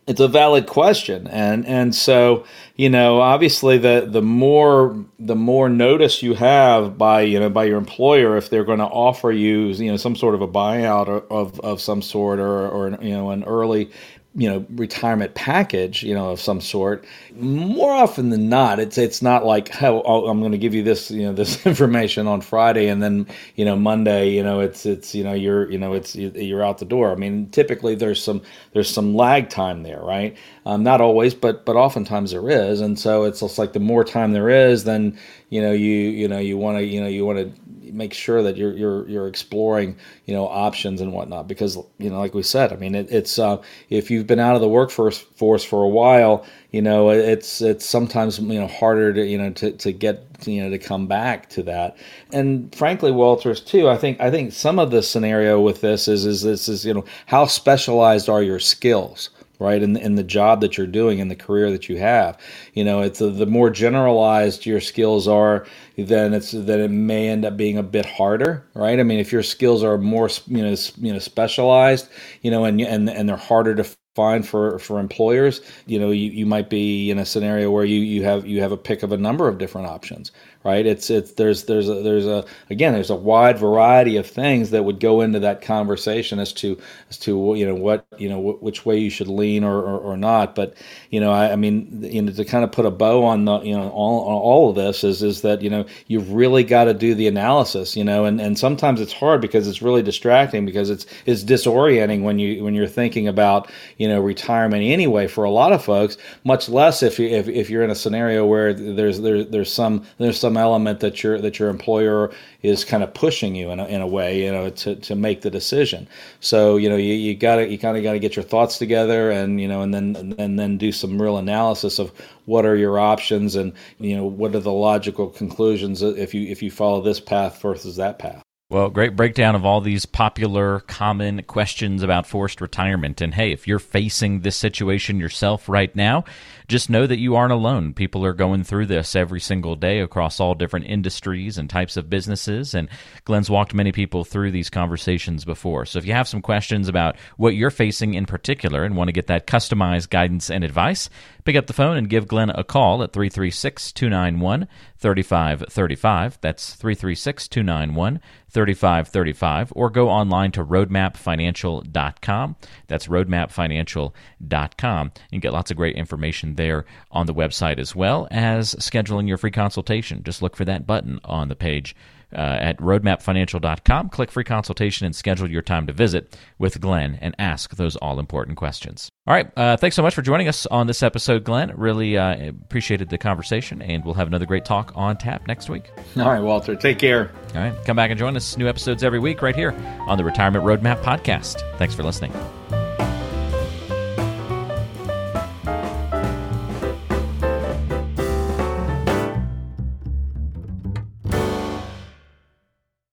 it's 0.09 0.19
a 0.19 0.27
valid 0.27 0.65
question. 0.65 1.27
And 1.27 1.65
and 1.67 1.93
so 1.93 2.43
you 2.75 2.89
know 2.89 3.21
obviously 3.21 3.77
the 3.77 4.07
the 4.09 4.23
more 4.23 5.05
the 5.19 5.35
more 5.35 5.69
notice 5.69 6.23
you 6.23 6.33
have 6.33 6.97
by 6.97 7.21
you 7.21 7.39
know 7.39 7.49
by 7.49 7.65
your 7.65 7.77
employer 7.77 8.35
if 8.35 8.49
they're 8.49 8.63
going 8.63 8.79
to 8.79 8.85
offer 8.85 9.31
you 9.31 9.67
you 9.67 9.91
know 9.91 9.97
some 9.97 10.15
sort 10.15 10.33
of 10.33 10.41
a 10.41 10.47
buyout 10.47 11.07
of 11.29 11.59
of 11.59 11.79
some 11.79 12.01
sort 12.01 12.39
or 12.39 12.67
or 12.69 12.89
you 13.03 13.11
know 13.11 13.29
an 13.29 13.43
early 13.43 13.91
you 14.35 14.47
know 14.47 14.63
retirement 14.75 15.33
package 15.33 16.03
you 16.03 16.13
know 16.13 16.29
of 16.29 16.39
some 16.39 16.61
sort 16.61 17.03
more 17.35 17.91
often 17.91 18.29
than 18.29 18.47
not 18.47 18.79
it's 18.79 18.97
it's 18.97 19.23
not 19.23 19.43
like 19.43 19.81
oh, 19.81 20.27
I'm 20.27 20.39
going 20.39 20.51
to 20.51 20.57
give 20.57 20.75
you 20.75 20.83
this 20.83 21.09
you 21.09 21.23
know 21.23 21.33
this 21.33 21.65
information 21.65 22.27
on 22.27 22.41
Friday 22.41 22.87
and 22.87 23.01
then 23.01 23.25
you 23.55 23.65
know 23.65 23.75
Monday 23.75 24.29
you 24.29 24.43
know 24.43 24.59
it's 24.59 24.85
it's 24.85 25.15
you 25.15 25.23
know 25.23 25.33
you're 25.33 25.69
you 25.71 25.79
know 25.79 25.93
it's 25.93 26.15
you're 26.15 26.63
out 26.63 26.77
the 26.77 26.85
door. 26.85 27.11
I 27.11 27.15
mean 27.15 27.49
typically 27.49 27.95
there's 27.95 28.21
some 28.23 28.41
there's 28.73 28.89
some 28.89 29.15
lag 29.15 29.49
time 29.49 29.81
there 29.81 30.01
right? 30.01 30.37
Um, 30.65 30.83
not 30.83 31.01
always 31.01 31.33
but 31.33 31.65
but 31.65 31.75
oftentimes 31.75 32.31
there 32.31 32.49
is 32.49 32.81
and 32.81 32.99
so 32.99 33.23
it's 33.23 33.39
just 33.39 33.57
like 33.57 33.73
the 33.73 33.79
more 33.79 34.03
time 34.03 34.31
there 34.33 34.49
is 34.49 34.83
then 34.83 35.17
you 35.49 35.61
know 35.61 35.71
you 35.71 35.91
you 35.91 36.27
know 36.27 36.39
you 36.39 36.57
want 36.57 36.77
to 36.77 36.83
you 36.83 37.01
know 37.01 37.07
you 37.07 37.25
want 37.25 37.39
to 37.39 37.91
make 37.91 38.13
sure 38.13 38.43
that 38.43 38.57
you're 38.57 38.73
you're 38.73 39.07
you're 39.09 39.27
exploring 39.27 39.97
you 40.25 40.33
know 40.33 40.47
options 40.47 41.01
and 41.01 41.11
whatnot 41.11 41.47
because 41.47 41.77
you 41.97 42.09
know 42.09 42.19
like 42.19 42.33
we 42.33 42.43
said 42.43 42.71
I 42.71 42.75
mean 42.75 42.95
it, 42.95 43.11
it's 43.11 43.39
uh, 43.39 43.61
if 43.89 44.11
you've 44.11 44.27
been 44.27 44.39
out 44.39 44.55
of 44.55 44.61
the 44.61 44.69
workforce 44.69 45.17
force 45.17 45.63
for 45.63 45.83
a 45.83 45.89
while 45.89 46.45
you 46.71 46.81
know 46.81 47.09
it's 47.09 47.61
it's 47.61 47.85
sometimes 47.85 48.39
you 48.39 48.59
know 48.59 48.67
harder 48.67 49.13
to 49.13 49.25
you 49.25 49.37
know 49.37 49.51
to, 49.53 49.71
to 49.71 49.91
get 49.91 50.25
you 50.45 50.63
know 50.63 50.69
to 50.69 50.77
come 50.77 51.07
back 51.07 51.49
to 51.49 51.63
that 51.63 51.97
and 52.31 52.73
frankly 52.75 53.11
walters 53.11 53.59
too 53.59 53.89
i 53.89 53.97
think 53.97 54.19
i 54.21 54.29
think 54.29 54.53
some 54.53 54.77
of 54.77 54.91
the 54.91 55.01
scenario 55.01 55.59
with 55.59 55.81
this 55.81 56.07
is 56.07 56.25
is 56.25 56.43
this 56.43 56.69
is 56.69 56.85
you 56.85 56.93
know 56.93 57.03
how 57.25 57.45
specialized 57.45 58.29
are 58.29 58.43
your 58.43 58.59
skills 58.59 59.29
right 59.59 59.83
in, 59.83 59.95
in 59.97 60.15
the 60.15 60.23
job 60.23 60.61
that 60.61 60.77
you're 60.77 60.87
doing 60.87 61.19
in 61.19 61.27
the 61.27 61.35
career 61.35 61.71
that 61.71 61.89
you 61.89 61.97
have 61.97 62.37
you 62.73 62.83
know 62.83 63.01
it's 63.01 63.19
the 63.19 63.45
more 63.45 63.69
generalized 63.69 64.65
your 64.65 64.81
skills 64.81 65.27
are 65.27 65.65
then 65.97 66.33
it's 66.33 66.51
then 66.51 66.79
it 66.79 66.91
may 66.91 67.29
end 67.29 67.45
up 67.45 67.57
being 67.57 67.77
a 67.77 67.83
bit 67.83 68.05
harder 68.05 68.65
right 68.73 68.99
i 68.99 69.03
mean 69.03 69.19
if 69.19 69.31
your 69.31 69.43
skills 69.43 69.83
are 69.83 69.97
more 69.97 70.29
you 70.47 70.63
know 70.63 70.75
you 70.97 71.13
know 71.13 71.19
specialized 71.19 72.09
you 72.41 72.49
know 72.49 72.65
and 72.65 72.81
and 72.81 73.09
and 73.09 73.29
they're 73.29 73.37
harder 73.37 73.75
to 73.75 73.83
find 74.19 74.45
for 74.45 74.77
for 74.79 74.99
employers. 74.99 75.61
You 75.85 75.97
know, 75.97 76.11
you, 76.11 76.29
you 76.31 76.45
might 76.45 76.69
be 76.69 77.09
in 77.09 77.19
a 77.19 77.25
scenario 77.25 77.71
where 77.71 77.85
you 77.85 77.99
you 77.99 78.23
have 78.23 78.45
you 78.45 78.61
have 78.61 78.73
a 78.73 78.77
pick 78.77 79.01
of 79.01 79.13
a 79.13 79.17
number 79.17 79.47
of 79.47 79.57
different 79.57 79.87
options 79.87 80.31
right? 80.63 80.85
It's 80.85 81.09
it's 81.09 81.33
there's 81.33 81.63
there's 81.63 81.87
a 81.87 81.95
there's 82.01 82.25
a 82.25 82.45
again 82.69 82.93
there's 82.93 83.09
a 83.09 83.15
wide 83.15 83.57
variety 83.57 84.17
of 84.17 84.27
things 84.27 84.71
that 84.71 84.83
would 84.83 84.99
go 84.99 85.21
into 85.21 85.39
that 85.39 85.61
conversation 85.61 86.37
as 86.39 86.51
to 86.53 86.77
as 87.09 87.17
to 87.19 87.53
you 87.55 87.65
know 87.65 87.75
what 87.75 88.05
you 88.17 88.27
know 88.27 88.39
which 88.39 88.85
way 88.85 88.97
you 88.97 89.09
should 89.09 89.29
lean 89.29 89.63
or, 89.63 89.77
or, 89.77 89.99
or 89.99 90.17
not. 90.17 90.55
But 90.55 90.73
you 91.11 91.19
know 91.21 91.31
I, 91.31 91.53
I, 91.53 91.55
mean 91.55 92.03
you 92.03 92.21
know 92.21 92.31
to 92.33 92.43
kind 92.43 92.63
of 92.63 92.71
put 92.71 92.85
a 92.85 92.91
bow 92.91 93.23
on 93.23 93.45
the 93.45 93.61
you 93.61 93.75
know 93.75 93.89
all 93.89 94.21
on 94.25 94.35
all 94.35 94.69
of 94.69 94.75
this 94.75 95.03
is 95.03 95.23
is 95.23 95.41
that 95.43 95.61
you 95.61 95.69
know 95.69 95.85
you've 96.07 96.33
really 96.33 96.63
got 96.63 96.85
to 96.85 96.93
do 96.93 97.15
the 97.15 97.27
analysis 97.27 97.95
you 97.95 98.03
know 98.03 98.25
and 98.25 98.41
and 98.41 98.59
sometimes 98.59 98.99
it's 98.99 99.13
hard 99.13 99.39
because 99.39 99.67
it's 99.67 99.81
really 99.81 100.03
distracting 100.03 100.65
because 100.65 100.89
it's 100.89 101.05
it's 101.25 101.43
disorienting 101.43 102.23
when 102.23 102.37
you 102.37 102.63
when 102.63 102.73
you're 102.73 102.87
thinking 102.87 103.29
about 103.29 103.71
you 103.97 104.07
know 104.09 104.19
retirement 104.19 104.83
anyway 104.83 105.25
for 105.25 105.45
a 105.45 105.51
lot 105.51 105.71
of 105.71 105.83
folks 105.83 106.17
much 106.43 106.67
less 106.67 107.01
if 107.01 107.17
you 107.17 107.29
if, 107.29 107.47
if 107.47 107.69
you're 107.69 107.83
in 107.83 107.89
a 107.89 107.95
scenario 107.95 108.45
where 108.45 108.73
there's 108.73 109.21
there, 109.21 109.43
there's 109.43 109.71
some 109.71 110.03
there's 110.17 110.39
some 110.39 110.48
some 110.49 110.57
element 110.57 110.99
that 110.99 111.21
your 111.21 111.39
that 111.39 111.59
your 111.59 111.69
employer 111.69 112.31
is 112.63 112.83
kind 112.83 113.03
of 113.03 113.13
pushing 113.13 113.53
you 113.53 113.69
in 113.69 113.79
a, 113.79 113.85
in 113.85 114.01
a 114.01 114.07
way, 114.07 114.43
you 114.43 114.51
know, 114.51 114.71
to, 114.71 114.95
to 114.95 115.15
make 115.15 115.41
the 115.41 115.51
decision. 115.51 116.07
So 116.39 116.75
you 116.77 116.89
know, 116.89 116.95
you, 116.97 117.13
you 117.13 117.35
got 117.35 117.57
to 117.57 117.67
you 117.67 117.77
kind 117.77 117.95
of 117.95 118.01
got 118.01 118.13
to 118.13 118.19
get 118.19 118.35
your 118.35 118.43
thoughts 118.43 118.79
together, 118.79 119.29
and 119.29 119.61
you 119.61 119.67
know, 119.67 119.81
and 119.81 119.93
then 119.93 120.35
and 120.39 120.57
then 120.57 120.77
do 120.77 120.91
some 120.91 121.21
real 121.21 121.37
analysis 121.37 121.99
of 121.99 122.11
what 122.45 122.65
are 122.65 122.75
your 122.75 122.97
options, 122.99 123.55
and 123.55 123.73
you 123.99 124.17
know, 124.17 124.25
what 124.25 124.55
are 124.55 124.59
the 124.59 124.73
logical 124.73 125.27
conclusions 125.27 126.01
if 126.01 126.33
you 126.33 126.47
if 126.47 126.63
you 126.63 126.71
follow 126.71 126.99
this 127.01 127.19
path 127.19 127.61
versus 127.61 127.95
that 127.97 128.17
path. 128.17 128.48
Well, 128.71 128.91
great 128.91 129.15
breakdown 129.15 129.55
of 129.55 129.65
all 129.65 129.81
these 129.81 130.05
popular, 130.05 130.81
common 130.81 131.41
questions 131.41 132.03
about 132.03 132.27
forced 132.27 132.61
retirement. 132.61 133.19
And 133.19 133.33
hey, 133.33 133.51
if 133.51 133.67
you're 133.67 133.79
facing 133.79 134.41
this 134.41 134.57
situation 134.57 135.19
yourself 135.19 135.67
right 135.67 135.95
now, 135.95 136.25
just 136.67 136.87
know 136.87 137.07
that 137.07 137.17
you 137.17 137.35
aren't 137.35 137.51
alone. 137.51 137.95
People 137.95 138.23
are 138.23 138.33
going 138.33 138.63
through 138.63 138.85
this 138.85 139.15
every 139.15 139.39
single 139.39 139.75
day 139.75 140.01
across 140.01 140.39
all 140.39 140.53
different 140.53 140.85
industries 140.85 141.57
and 141.57 141.67
types 141.67 141.97
of 141.97 142.11
businesses. 142.11 142.75
And 142.75 142.89
Glenn's 143.25 143.49
walked 143.49 143.73
many 143.73 143.91
people 143.91 144.23
through 144.23 144.51
these 144.51 144.69
conversations 144.69 145.45
before. 145.45 145.87
So 145.87 145.97
if 145.97 146.05
you 146.05 146.13
have 146.13 146.27
some 146.27 146.43
questions 146.43 146.87
about 146.87 147.17
what 147.37 147.55
you're 147.55 147.71
facing 147.71 148.13
in 148.13 148.27
particular 148.27 148.83
and 148.83 148.95
want 148.95 149.07
to 149.07 149.13
get 149.13 149.25
that 149.27 149.47
customized 149.47 150.11
guidance 150.11 150.51
and 150.51 150.63
advice, 150.63 151.09
pick 151.43 151.55
up 151.55 151.65
the 151.65 151.73
phone 151.73 151.97
and 151.97 152.07
give 152.07 152.27
Glenn 152.27 152.51
a 152.51 152.63
call 152.63 153.01
at 153.01 153.13
336 153.13 153.91
291 153.93 154.67
3535. 154.99 156.37
That's 156.39 156.75
336 156.75 157.47
291 157.47 158.19
3535. 158.49 159.73
Or 159.75 159.89
go 159.89 160.09
online 160.09 160.51
to 160.51 160.63
roadmapfinancial.com. 160.65 162.55
That's 162.87 163.07
roadmapfinancial.com. 163.07 165.11
You 165.31 165.39
get 165.39 165.53
lots 165.53 165.71
of 165.71 165.77
great 165.77 165.95
information 165.95 166.55
there 166.55 166.85
on 167.11 167.25
the 167.25 167.33
website 167.33 167.79
as 167.79 167.95
well 167.95 168.27
as 168.31 168.75
scheduling 168.75 169.27
your 169.27 169.37
free 169.37 169.51
consultation. 169.51 170.23
Just 170.23 170.41
look 170.41 170.55
for 170.55 170.63
that 170.65 170.87
button 170.87 171.19
on 171.23 171.49
the 171.49 171.55
page 171.55 171.95
uh, 172.33 172.37
at 172.39 172.77
roadmapfinancial.com. 172.77 174.09
Click 174.09 174.31
free 174.31 174.43
consultation 174.43 175.05
and 175.05 175.15
schedule 175.15 175.49
your 175.49 175.61
time 175.61 175.87
to 175.87 175.93
visit 175.93 176.37
with 176.57 176.79
Glenn 176.79 177.17
and 177.21 177.35
ask 177.39 177.75
those 177.75 177.95
all 177.97 178.19
important 178.19 178.57
questions. 178.57 179.09
All 179.27 179.33
right. 179.33 179.51
Uh, 179.55 179.77
thanks 179.77 179.95
so 179.95 180.01
much 180.01 180.15
for 180.15 180.21
joining 180.21 180.47
us 180.47 180.65
on 180.67 180.87
this 180.87 181.03
episode, 181.03 181.43
Glenn. 181.43 181.71
Really 181.75 182.17
uh, 182.17 182.49
appreciated 182.49 183.09
the 183.09 183.17
conversation, 183.17 183.81
and 183.81 184.03
we'll 184.03 184.15
have 184.15 184.27
another 184.27 184.45
great 184.45 184.65
talk 184.65 184.91
on 184.95 185.17
tap 185.17 185.47
next 185.47 185.69
week. 185.69 185.91
All 186.17 186.29
right, 186.29 186.41
Walter. 186.41 186.75
Take 186.75 186.99
care. 186.99 187.31
All 187.55 187.61
right. 187.61 187.85
Come 187.85 187.95
back 187.95 188.09
and 188.09 188.19
join 188.19 188.35
us. 188.35 188.57
New 188.57 188.67
episodes 188.67 189.03
every 189.03 189.19
week 189.19 189.41
right 189.41 189.55
here 189.55 189.71
on 190.07 190.17
the 190.17 190.23
Retirement 190.23 190.63
Roadmap 190.65 191.01
Podcast. 191.03 191.61
Thanks 191.77 191.95
for 191.95 192.03
listening. 192.03 192.33